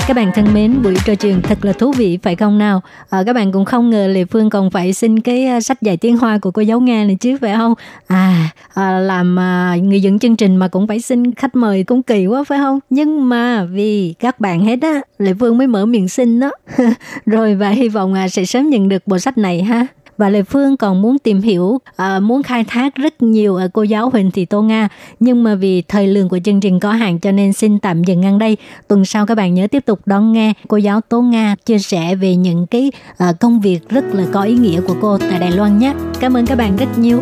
[0.07, 2.82] Các bạn thân mến, buổi trò chuyện thật là thú vị phải không nào?
[3.09, 5.97] À, các bạn cũng không ngờ lệ Phương còn phải xin cái à, sách dạy
[5.97, 7.74] tiếng Hoa của cô giáo Nga này chứ phải không?
[8.07, 12.03] À, à làm à, người dẫn chương trình mà cũng phải xin khách mời cũng
[12.03, 12.80] kỳ quá phải không?
[12.89, 16.51] Nhưng mà vì các bạn hết á, lệ Phương mới mở miệng xin đó.
[17.26, 19.88] Rồi và hy vọng à, sẽ sớm nhận được bộ sách này ha
[20.18, 23.84] và Lê Phương còn muốn tìm hiểu, uh, muốn khai thác rất nhiều ở cô
[23.84, 24.89] giáo Huỳnh Thị Tô Nga.
[25.20, 28.22] Nhưng mà vì thời lượng của chương trình có hạn cho nên xin tạm dừng
[28.22, 28.57] ngang đây.
[28.88, 32.16] Tuần sau các bạn nhớ tiếp tục đón nghe cô giáo Tô Nga chia sẻ
[32.16, 32.91] về những cái
[33.30, 35.93] uh, công việc rất là có ý nghĩa của cô tại Đài Loan nhé.
[36.20, 37.22] Cảm ơn các bạn rất nhiều.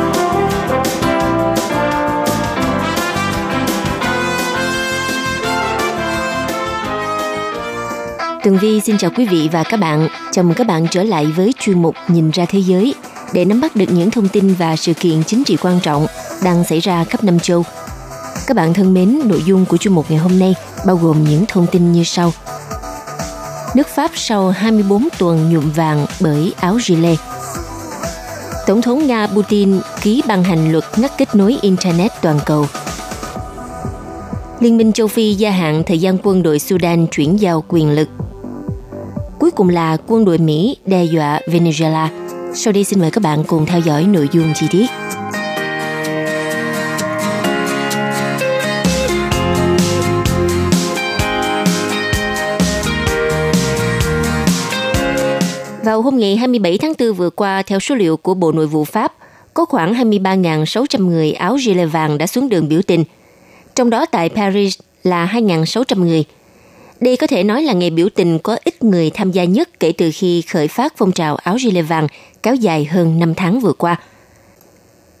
[8.43, 10.07] Tường Vi xin chào quý vị và các bạn.
[10.31, 12.93] Chào mừng các bạn trở lại với chuyên mục Nhìn ra thế giới
[13.33, 16.07] để nắm bắt được những thông tin và sự kiện chính trị quan trọng
[16.43, 17.63] đang xảy ra khắp năm châu.
[18.47, 21.45] Các bạn thân mến, nội dung của chuyên mục ngày hôm nay bao gồm những
[21.47, 22.33] thông tin như sau.
[23.75, 27.19] Nước Pháp sau 24 tuần nhuộm vàng bởi áo gilet.
[28.67, 32.65] Tổng thống Nga Putin ký ban hành luật ngắt kết nối Internet toàn cầu–
[34.61, 38.07] Liên minh châu Phi gia hạn thời gian quân đội Sudan chuyển giao quyền lực.
[39.41, 42.07] Cuối cùng là quân đội Mỹ đe dọa Venezuela.
[42.53, 44.85] Sau đây xin mời các bạn cùng theo dõi nội dung chi tiết.
[55.83, 58.85] Vào hôm ngày 27 tháng 4 vừa qua, theo số liệu của Bộ Nội vụ
[58.85, 59.13] Pháp,
[59.53, 63.03] có khoảng 23.600 người áo gilet vàng đã xuống đường biểu tình–
[63.75, 66.23] trong đó tại Paris là 2.600 người.
[67.01, 69.91] Đây có thể nói là ngày biểu tình có ít người tham gia nhất kể
[69.91, 72.07] từ khi khởi phát phong trào áo gilet vàng
[72.43, 73.99] kéo dài hơn 5 tháng vừa qua.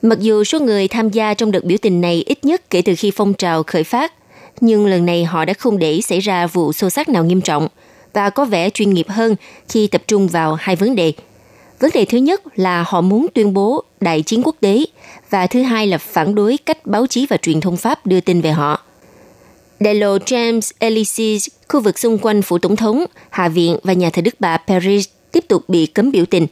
[0.01, 2.93] Mặc dù số người tham gia trong đợt biểu tình này ít nhất kể từ
[2.97, 4.13] khi phong trào khởi phát,
[4.61, 7.67] nhưng lần này họ đã không để xảy ra vụ xô xát nào nghiêm trọng
[8.13, 9.35] và có vẻ chuyên nghiệp hơn
[9.69, 11.13] khi tập trung vào hai vấn đề.
[11.79, 14.85] Vấn đề thứ nhất là họ muốn tuyên bố đại chiến quốc tế
[15.29, 18.41] và thứ hai là phản đối cách báo chí và truyền thông Pháp đưa tin
[18.41, 18.81] về họ.
[19.81, 24.09] Đại lộ James Elysees, khu vực xung quanh phủ tổng thống, hạ viện và nhà
[24.09, 26.47] thờ Đức Bà Paris tiếp tục bị cấm biểu tình.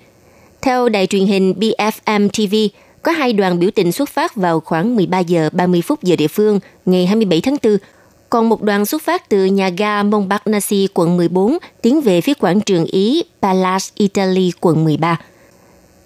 [0.62, 2.56] Theo đài truyền hình BFM TV,
[3.04, 6.28] có hai đoàn biểu tình xuất phát vào khoảng 13 giờ 30 phút giờ địa
[6.28, 7.78] phương ngày 27 tháng 4,
[8.30, 12.62] còn một đoàn xuất phát từ nhà ga Montparnasse quận 14 tiến về phía quảng
[12.62, 15.20] trường Ý Palace Italy quận 13.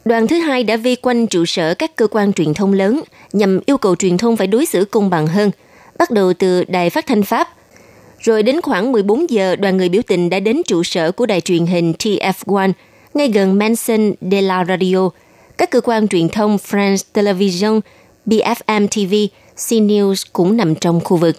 [0.05, 3.01] Đoàn thứ hai đã vây quanh trụ sở các cơ quan truyền thông lớn
[3.33, 5.51] nhằm yêu cầu truyền thông phải đối xử công bằng hơn,
[5.97, 7.47] bắt đầu từ đài phát thanh Pháp.
[8.19, 11.41] Rồi đến khoảng 14 giờ, đoàn người biểu tình đã đến trụ sở của đài
[11.41, 12.71] truyền hình TF1
[13.13, 15.09] ngay gần Mansion de la Radio.
[15.57, 17.79] Các cơ quan truyền thông France Television,
[18.25, 21.35] BFM TV, CNews cũng nằm trong khu vực.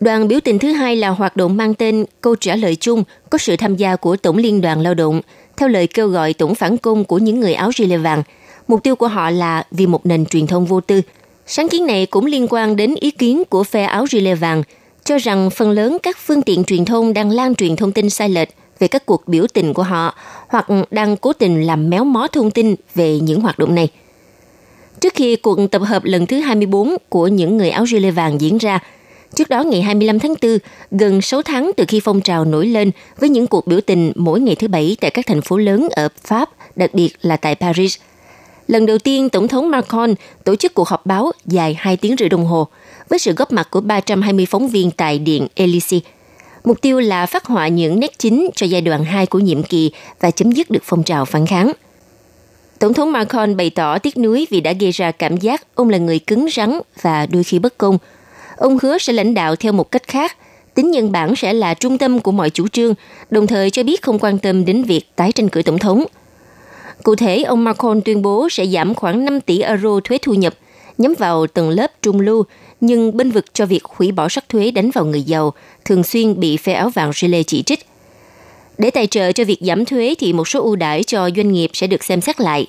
[0.00, 3.38] Đoàn biểu tình thứ hai là hoạt động mang tên Câu trả lời chung có
[3.38, 5.20] sự tham gia của Tổng Liên đoàn Lao động,
[5.56, 8.22] theo lời kêu gọi tổng phản công của những người áo gilet vàng.
[8.68, 11.00] Mục tiêu của họ là vì một nền truyền thông vô tư.
[11.46, 14.62] Sáng kiến này cũng liên quan đến ý kiến của phe áo gilet vàng,
[15.04, 18.28] cho rằng phần lớn các phương tiện truyền thông đang lan truyền thông tin sai
[18.28, 20.14] lệch về các cuộc biểu tình của họ
[20.48, 23.88] hoặc đang cố tình làm méo mó thông tin về những hoạt động này.
[25.00, 28.58] Trước khi cuộc tập hợp lần thứ 24 của những người áo gilet vàng diễn
[28.58, 28.80] ra,
[29.34, 30.58] Trước đó ngày 25 tháng 4,
[30.90, 34.40] gần 6 tháng từ khi phong trào nổi lên với những cuộc biểu tình mỗi
[34.40, 37.96] ngày thứ Bảy tại các thành phố lớn ở Pháp, đặc biệt là tại Paris.
[38.68, 42.28] Lần đầu tiên, Tổng thống Macron tổ chức cuộc họp báo dài 2 tiếng rưỡi
[42.28, 42.68] đồng hồ
[43.08, 46.00] với sự góp mặt của 320 phóng viên tại Điện Elysee.
[46.64, 49.90] Mục tiêu là phát họa những nét chính cho giai đoạn 2 của nhiệm kỳ
[50.20, 51.72] và chấm dứt được phong trào phản kháng.
[52.78, 55.98] Tổng thống Macron bày tỏ tiếc nuối vì đã gây ra cảm giác ông là
[55.98, 57.98] người cứng rắn và đôi khi bất công–
[58.56, 60.36] Ông hứa sẽ lãnh đạo theo một cách khác,
[60.74, 62.94] tính nhân bản sẽ là trung tâm của mọi chủ trương,
[63.30, 66.04] đồng thời cho biết không quan tâm đến việc tái tranh cử tổng thống.
[67.04, 70.54] Cụ thể, ông Macron tuyên bố sẽ giảm khoảng 5 tỷ euro thuế thu nhập,
[70.98, 72.44] nhắm vào tầng lớp trung lưu,
[72.80, 75.52] nhưng bên vực cho việc hủy bỏ sắc thuế đánh vào người giàu,
[75.84, 77.86] thường xuyên bị phe áo vàng Chile chỉ trích.
[78.78, 81.70] Để tài trợ cho việc giảm thuế thì một số ưu đãi cho doanh nghiệp
[81.72, 82.66] sẽ được xem xét lại.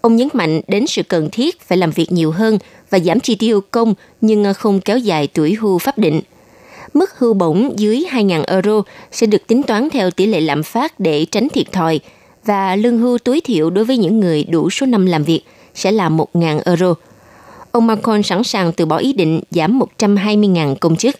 [0.00, 2.58] Ông nhấn mạnh đến sự cần thiết phải làm việc nhiều hơn
[2.90, 6.20] và giảm chi tiêu công nhưng không kéo dài tuổi hưu pháp định.
[6.94, 11.00] Mức hưu bổng dưới 2.000 euro sẽ được tính toán theo tỷ lệ lạm phát
[11.00, 12.00] để tránh thiệt thòi
[12.48, 15.42] và lương hưu tối thiểu đối với những người đủ số năm làm việc
[15.74, 16.94] sẽ là 1.000 euro.
[17.72, 21.16] Ông Macron sẵn sàng từ bỏ ý định giảm 120.000 công chức.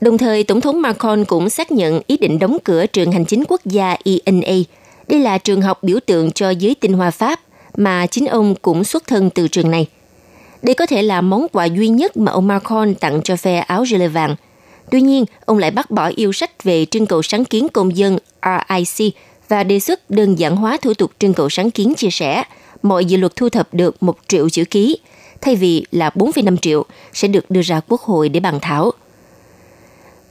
[0.00, 3.44] Đồng thời, Tổng thống Macron cũng xác nhận ý định đóng cửa trường hành chính
[3.48, 4.56] quốc gia ENA.
[5.08, 7.40] Đây là trường học biểu tượng cho giới tinh hoa Pháp
[7.76, 9.86] mà chính ông cũng xuất thân từ trường này–
[10.62, 13.84] đây có thể là món quà duy nhất mà ông Macron tặng cho phe áo
[13.86, 14.36] gilet vàng.
[14.90, 18.18] Tuy nhiên, ông lại bác bỏ yêu sách về trưng cầu sáng kiến công dân
[18.42, 19.14] RIC
[19.48, 22.44] và đề xuất đơn giản hóa thủ tục trưng cầu sáng kiến chia sẻ.
[22.82, 24.98] Mọi dự luật thu thập được 1 triệu chữ ký,
[25.40, 28.92] thay vì là 4,5 triệu, sẽ được đưa ra quốc hội để bàn thảo.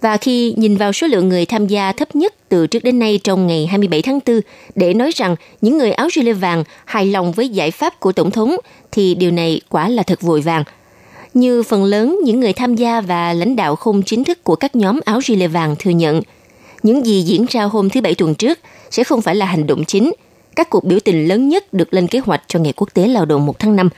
[0.01, 3.19] Và khi nhìn vào số lượng người tham gia thấp nhất từ trước đến nay
[3.23, 4.41] trong ngày 27 tháng 4
[4.75, 8.31] để nói rằng những người áo gilet vàng hài lòng với giải pháp của Tổng
[8.31, 8.55] thống
[8.91, 10.63] thì điều này quả là thật vội vàng.
[11.33, 14.75] Như phần lớn những người tham gia và lãnh đạo không chính thức của các
[14.75, 16.21] nhóm áo gilet vàng thừa nhận,
[16.87, 18.59] những gì diễn ra hôm thứ Bảy tuần trước
[18.91, 20.11] sẽ không phải là hành động chính.
[20.55, 23.25] Các cuộc biểu tình lớn nhất được lên kế hoạch cho Ngày Quốc tế Lao
[23.25, 23.89] động 1 tháng 5.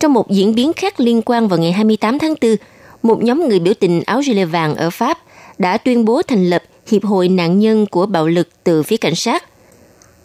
[0.00, 2.56] Trong một diễn biến khác liên quan vào ngày 28 tháng 4,
[3.02, 5.18] một nhóm người biểu tình áo gilet vàng ở Pháp
[5.58, 9.14] đã tuyên bố thành lập Hiệp hội nạn nhân của bạo lực từ phía cảnh
[9.14, 9.44] sát.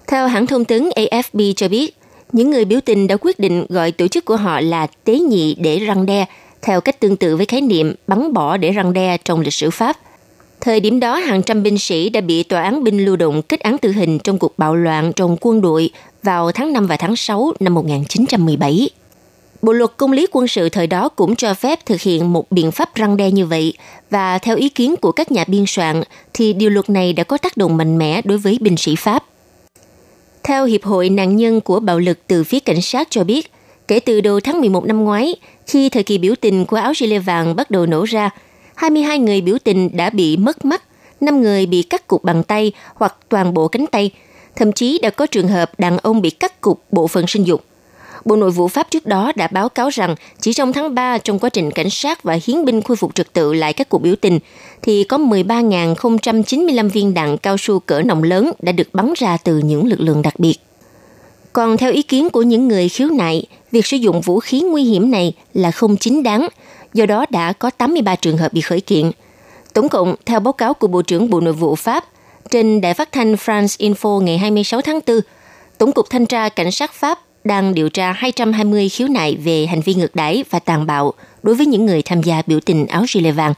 [0.07, 1.97] Theo hãng thông tấn AFP cho biết,
[2.31, 5.55] những người biểu tình đã quyết định gọi tổ chức của họ là tế nhị
[5.59, 6.25] để răng đe,
[6.61, 9.69] theo cách tương tự với khái niệm bắn bỏ để răng đe trong lịch sử
[9.69, 9.97] Pháp.
[10.65, 13.59] Thời điểm đó, hàng trăm binh sĩ đã bị tòa án binh lưu động kết
[13.59, 15.89] án tử hình trong cuộc bạo loạn trong quân đội
[16.23, 18.89] vào tháng 5 và tháng 6 năm 1917.
[19.61, 22.71] Bộ luật công lý quân sự thời đó cũng cho phép thực hiện một biện
[22.71, 23.73] pháp răng đe như vậy,
[24.09, 26.03] và theo ý kiến của các nhà biên soạn,
[26.33, 29.23] thì điều luật này đã có tác động mạnh mẽ đối với binh sĩ Pháp.
[30.43, 33.51] Theo Hiệp hội nạn nhân của bạo lực từ phía cảnh sát cho biết,
[33.87, 35.35] kể từ đầu tháng 11 năm ngoái,
[35.67, 38.29] khi thời kỳ biểu tình của áo gilet vàng bắt đầu nổ ra,
[38.75, 40.83] 22 người biểu tình đã bị mất mắt,
[41.21, 44.11] 5 người bị cắt cụt bằng tay hoặc toàn bộ cánh tay,
[44.55, 47.63] thậm chí đã có trường hợp đàn ông bị cắt cụt bộ phận sinh dục.
[48.25, 51.39] Bộ Nội vụ Pháp trước đó đã báo cáo rằng chỉ trong tháng 3 trong
[51.39, 54.15] quá trình cảnh sát và hiến binh khôi phục trật tự lại các cuộc biểu
[54.15, 54.39] tình,
[54.81, 59.57] thì có 13.095 viên đạn cao su cỡ nòng lớn đã được bắn ra từ
[59.57, 60.55] những lực lượng đặc biệt.
[61.53, 64.83] Còn theo ý kiến của những người khiếu nại, việc sử dụng vũ khí nguy
[64.83, 66.47] hiểm này là không chính đáng,
[66.95, 69.11] do đó đã có 83 trường hợp bị khởi kiện.
[69.73, 72.05] Tổng cộng, theo báo cáo của Bộ trưởng Bộ Nội vụ Pháp,
[72.51, 75.19] trên đài phát thanh France Info ngày 26 tháng 4,
[75.77, 79.81] Tổng cục Thanh tra Cảnh sát Pháp đang điều tra 220 khiếu nại về hành
[79.81, 83.05] vi ngược đãi và tàn bạo đối với những người tham gia biểu tình áo
[83.07, 83.53] gilet vàng.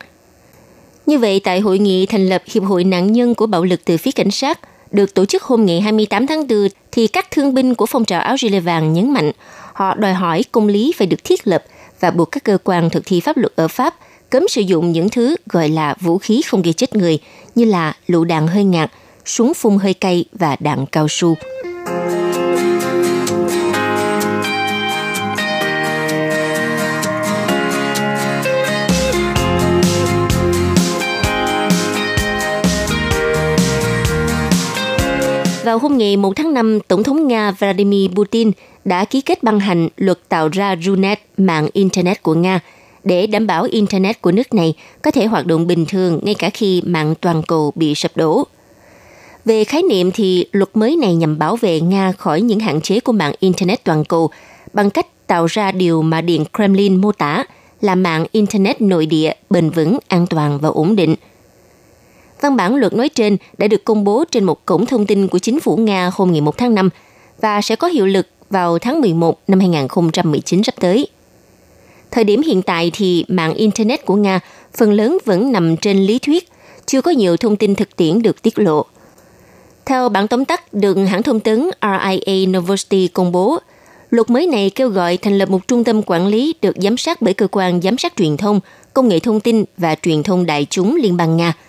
[1.05, 3.97] Như vậy, tại hội nghị thành lập Hiệp hội nạn nhân của bạo lực từ
[3.97, 4.59] phía cảnh sát,
[4.91, 8.21] được tổ chức hôm ngày 28 tháng 4, thì các thương binh của phong trào
[8.21, 9.31] áo gilet vàng nhấn mạnh
[9.73, 11.63] họ đòi hỏi công lý phải được thiết lập
[11.99, 13.95] và buộc các cơ quan thực thi pháp luật ở Pháp
[14.29, 17.19] cấm sử dụng những thứ gọi là vũ khí không gây chết người
[17.55, 18.91] như là lựu đạn hơi ngạt,
[19.25, 21.35] súng phun hơi cay và đạn cao su.
[35.67, 38.51] Vào hôm ngày 1 tháng 5, Tổng thống Nga Vladimir Putin
[38.85, 42.59] đã ký kết ban hành luật tạo ra RUNET, mạng Internet của Nga,
[43.03, 46.49] để đảm bảo Internet của nước này có thể hoạt động bình thường ngay cả
[46.49, 48.43] khi mạng toàn cầu bị sập đổ.
[49.45, 52.99] Về khái niệm thì luật mới này nhằm bảo vệ Nga khỏi những hạn chế
[52.99, 54.29] của mạng Internet toàn cầu
[54.73, 57.43] bằng cách tạo ra điều mà Điện Kremlin mô tả
[57.81, 61.15] là mạng Internet nội địa bền vững, an toàn và ổn định–
[62.41, 65.39] Văn bản luật nói trên đã được công bố trên một cổng thông tin của
[65.39, 66.89] chính phủ Nga hôm ngày 1 tháng 5
[67.41, 71.07] và sẽ có hiệu lực vào tháng 11 năm 2019 sắp tới.
[72.11, 74.39] Thời điểm hiện tại thì mạng Internet của Nga
[74.77, 76.49] phần lớn vẫn nằm trên lý thuyết,
[76.85, 78.85] chưa có nhiều thông tin thực tiễn được tiết lộ.
[79.85, 83.57] Theo bản tóm tắt được hãng thông tấn RIA Novosti công bố,
[84.09, 87.21] luật mới này kêu gọi thành lập một trung tâm quản lý được giám sát
[87.21, 88.59] bởi cơ quan giám sát truyền thông,
[88.93, 91.53] công nghệ thông tin và truyền thông đại chúng Liên bang Nga–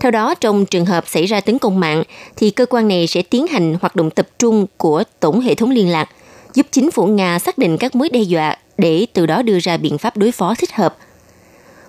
[0.00, 2.02] theo đó, trong trường hợp xảy ra tấn công mạng,
[2.36, 5.70] thì cơ quan này sẽ tiến hành hoạt động tập trung của tổng hệ thống
[5.70, 6.08] liên lạc,
[6.54, 9.76] giúp chính phủ Nga xác định các mối đe dọa để từ đó đưa ra
[9.76, 10.96] biện pháp đối phó thích hợp.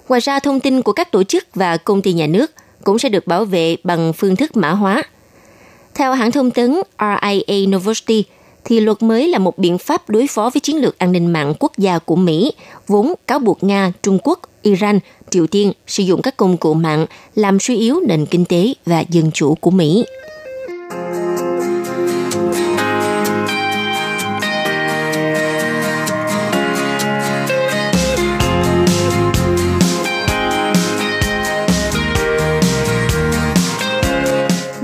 [0.10, 2.51] Ngoài ra, thông tin của các tổ chức và công ty nhà nước
[2.84, 5.03] cũng sẽ được bảo vệ bằng phương thức mã hóa.
[5.95, 8.24] Theo hãng thông tấn RIA Novosti,
[8.66, 11.53] thì luật mới là một biện pháp đối phó với chiến lược an ninh mạng
[11.60, 12.51] quốc gia của Mỹ,
[12.88, 14.99] vốn cáo buộc Nga, Trung Quốc, Iran,
[15.30, 17.05] Triều Tiên sử dụng các công cụ mạng
[17.36, 20.05] làm suy yếu nền kinh tế và dân chủ của Mỹ.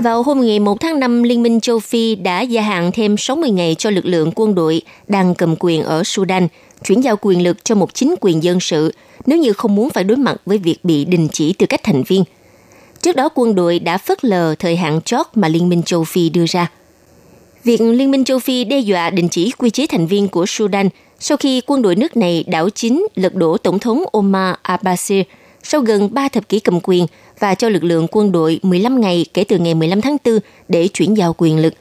[0.06, 3.50] Vào hôm ngày 1 tháng 5, Liên minh châu Phi đã gia hạn thêm 60
[3.50, 6.48] ngày cho lực lượng quân đội đang cầm quyền ở Sudan,
[6.84, 8.94] chuyển giao quyền lực cho một chính quyền dân sự
[9.26, 12.02] nếu như không muốn phải đối mặt với việc bị đình chỉ tư cách thành
[12.02, 12.24] viên.
[13.02, 16.28] Trước đó quân đội đã phớt lờ thời hạn chót mà Liên minh châu Phi
[16.28, 16.70] đưa ra.
[17.64, 20.88] Việc Liên minh châu Phi đe dọa đình chỉ quy chế thành viên của Sudan
[21.18, 25.24] sau khi quân đội nước này đảo chính lật đổ Tổng thống Omar al-Bashir
[25.62, 27.06] sau gần 3 thập kỷ cầm quyền
[27.38, 30.88] và cho lực lượng quân đội 15 ngày kể từ ngày 15 tháng 4 để
[30.88, 31.74] chuyển giao quyền lực.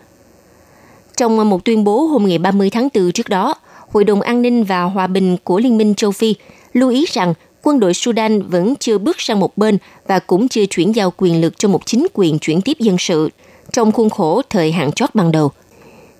[1.18, 3.56] Trong một tuyên bố hôm ngày 30 tháng 4 trước đó,
[3.92, 6.36] Hội đồng An ninh và Hòa bình của Liên minh châu Phi
[6.74, 9.78] lưu ý rằng quân đội Sudan vẫn chưa bước sang một bên
[10.08, 13.30] và cũng chưa chuyển giao quyền lực cho một chính quyền chuyển tiếp dân sự
[13.72, 15.52] trong khuôn khổ thời hạn chót ban đầu.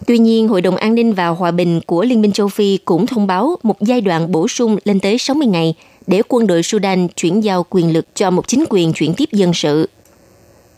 [0.08, 3.06] Tuy nhiên, Hội đồng An ninh và Hòa bình của Liên minh châu Phi cũng
[3.06, 5.76] thông báo một giai đoạn bổ sung lên tới 60 ngày
[6.08, 9.54] để quân đội Sudan chuyển giao quyền lực cho một chính quyền chuyển tiếp dân
[9.54, 9.90] sự.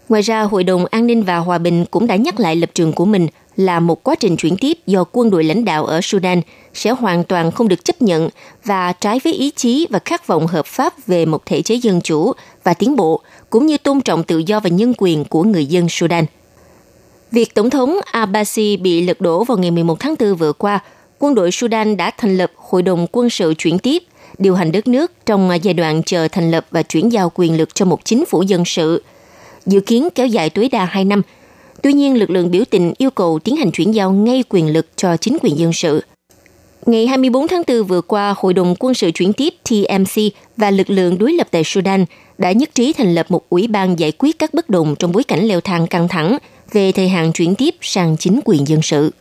[0.10, 2.94] Ngoài ra, Hội đồng An ninh và Hòa bình cũng đã nhắc lại lập trường
[2.94, 6.42] của mình là một quá trình chuyển tiếp do quân đội lãnh đạo ở Sudan
[6.74, 8.30] sẽ hoàn toàn không được chấp nhận
[8.64, 12.02] và trái với ý chí và khát vọng hợp pháp về một thể chế dân
[12.02, 12.32] chủ
[12.64, 15.90] và tiến bộ, cũng như tôn trọng tự do và nhân quyền của người dân
[15.90, 16.26] Sudan.
[17.32, 20.80] Việc Tổng thống Abbasi bị lật đổ vào ngày 11 tháng 4 vừa qua,
[21.20, 24.04] quân đội Sudan đã thành lập Hội đồng quân sự chuyển tiếp,
[24.40, 27.76] điều hành đất nước trong giai đoạn chờ thành lập và chuyển giao quyền lực
[27.76, 29.04] cho một chính phủ dân sự.
[29.66, 31.22] Dự kiến kéo dài tối đa 2 năm–
[31.82, 34.88] Tuy nhiên, lực lượng biểu tình yêu cầu tiến hành chuyển giao ngay quyền lực
[34.96, 36.02] cho chính quyền dân sự.
[36.86, 40.22] Ngày 24 tháng 4 vừa qua, Hội đồng quân sự chuyển tiếp TMC
[40.58, 42.06] và lực lượng đối lập tại Sudan
[42.38, 45.24] đã nhất trí thành lập một ủy ban giải quyết các bất đồng trong bối
[45.24, 46.38] cảnh leo thang căng thẳng
[46.72, 49.12] về thời hạn chuyển tiếp sang chính quyền dân sự.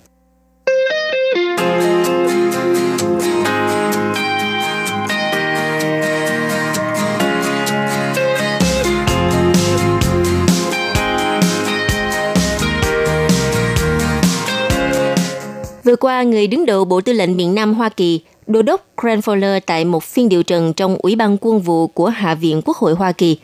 [15.86, 19.60] Vừa qua, người đứng đầu Bộ Tư lệnh miền Nam Hoa Kỳ, Đô đốc Cranfowler
[19.66, 22.94] tại một phiên điều trần trong Ủy ban quân vụ của Hạ viện Quốc hội
[22.94, 23.38] Hoa Kỳ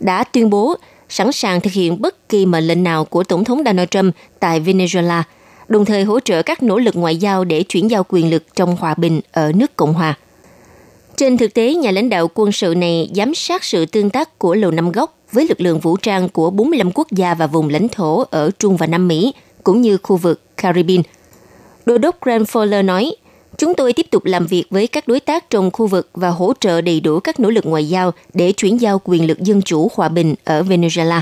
[0.00, 0.74] đã tuyên bố
[1.08, 4.60] sẵn sàng thực hiện bất kỳ mệnh lệnh nào của Tổng thống Donald Trump tại
[4.60, 5.22] Venezuela,
[5.68, 8.76] đồng thời hỗ trợ các nỗ lực ngoại giao để chuyển giao quyền lực trong
[8.76, 10.14] hòa bình ở nước Cộng hòa.
[11.16, 14.54] Trên thực tế, nhà lãnh đạo quân sự này giám sát sự tương tác của
[14.54, 17.88] Lầu Năm Góc với lực lượng vũ trang của 45 quốc gia và vùng lãnh
[17.88, 19.34] thổ ở Trung và Nam Mỹ,
[19.64, 21.02] cũng như khu vực Caribbean–
[21.86, 22.46] Đô đốc Grant
[22.84, 23.12] nói,
[23.58, 26.52] Chúng tôi tiếp tục làm việc với các đối tác trong khu vực và hỗ
[26.60, 29.90] trợ đầy đủ các nỗ lực ngoại giao để chuyển giao quyền lực dân chủ
[29.94, 31.20] hòa bình ở Venezuela.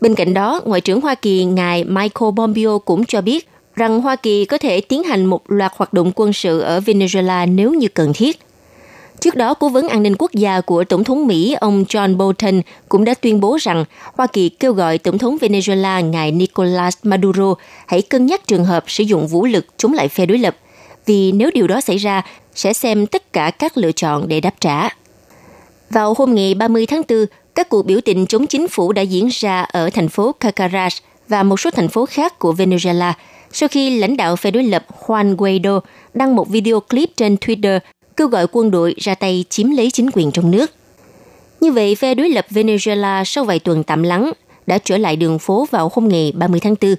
[0.00, 4.16] Bên cạnh đó, Ngoại trưởng Hoa Kỳ ngài Michael Pompeo cũng cho biết rằng Hoa
[4.16, 7.88] Kỳ có thể tiến hành một loạt hoạt động quân sự ở Venezuela nếu như
[7.88, 8.38] cần thiết.
[9.20, 12.60] Trước đó, Cố vấn an ninh quốc gia của Tổng thống Mỹ ông John Bolton
[12.88, 13.84] cũng đã tuyên bố rằng
[14.16, 17.54] Hoa Kỳ kêu gọi Tổng thống Venezuela ngài Nicolas Maduro
[17.86, 20.56] hãy cân nhắc trường hợp sử dụng vũ lực chống lại phe đối lập,
[21.06, 22.22] vì nếu điều đó xảy ra,
[22.54, 24.88] sẽ xem tất cả các lựa chọn để đáp trả.
[25.90, 29.28] Vào hôm ngày 30 tháng 4, các cuộc biểu tình chống chính phủ đã diễn
[29.32, 30.98] ra ở thành phố Caracas
[31.28, 33.12] và một số thành phố khác của Venezuela
[33.52, 35.80] sau khi lãnh đạo phe đối lập Juan Guaido
[36.14, 37.78] đăng một video clip trên Twitter
[38.18, 40.70] kêu gọi quân đội ra tay chiếm lấy chính quyền trong nước.
[41.60, 44.32] Như vậy, phe đối lập Venezuela sau vài tuần tạm lắng
[44.66, 46.94] đã trở lại đường phố vào hôm ngày 30 tháng 4.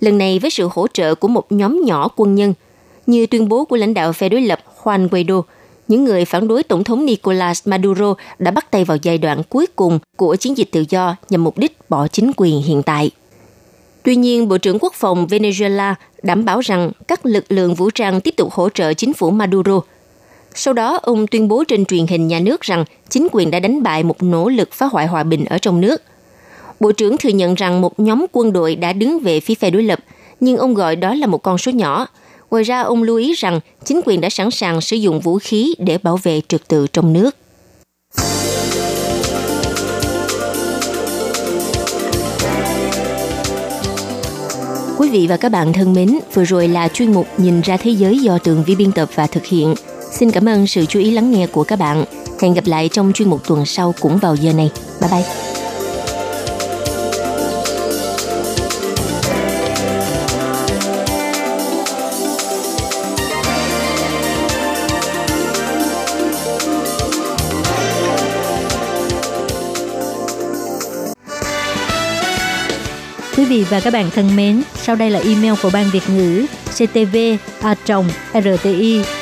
[0.00, 2.54] Lần này với sự hỗ trợ của một nhóm nhỏ quân nhân,
[3.06, 5.42] như tuyên bố của lãnh đạo phe đối lập Juan Guaido,
[5.88, 9.66] những người phản đối Tổng thống Nicolas Maduro đã bắt tay vào giai đoạn cuối
[9.76, 13.10] cùng của chiến dịch tự do nhằm mục đích bỏ chính quyền hiện tại.
[14.02, 18.20] Tuy nhiên, Bộ trưởng Quốc phòng Venezuela đảm bảo rằng các lực lượng vũ trang
[18.20, 19.80] tiếp tục hỗ trợ chính phủ Maduro–
[20.54, 23.82] sau đó, ông tuyên bố trên truyền hình nhà nước rằng chính quyền đã đánh
[23.82, 26.02] bại một nỗ lực phá hoại hòa bình ở trong nước.
[26.80, 29.82] Bộ trưởng thừa nhận rằng một nhóm quân đội đã đứng về phía phe đối
[29.82, 29.98] lập,
[30.40, 32.06] nhưng ông gọi đó là một con số nhỏ.
[32.50, 35.74] Ngoài ra, ông lưu ý rằng chính quyền đã sẵn sàng sử dụng vũ khí
[35.78, 37.36] để bảo vệ trật tự trong nước.
[44.98, 47.90] Quý vị và các bạn thân mến, vừa rồi là chuyên mục Nhìn ra thế
[47.90, 49.74] giới do tường vi biên tập và thực hiện.
[50.12, 52.04] Xin cảm ơn sự chú ý lắng nghe của các bạn.
[52.40, 54.70] Hẹn gặp lại trong chuyên mục tuần sau cũng vào giờ này.
[55.00, 55.22] Bye bye.
[73.36, 76.46] Quý vị và các bạn thân mến, sau đây là email của Ban Việt ngữ
[76.74, 77.16] ctv
[77.60, 77.74] a
[78.34, 79.21] rti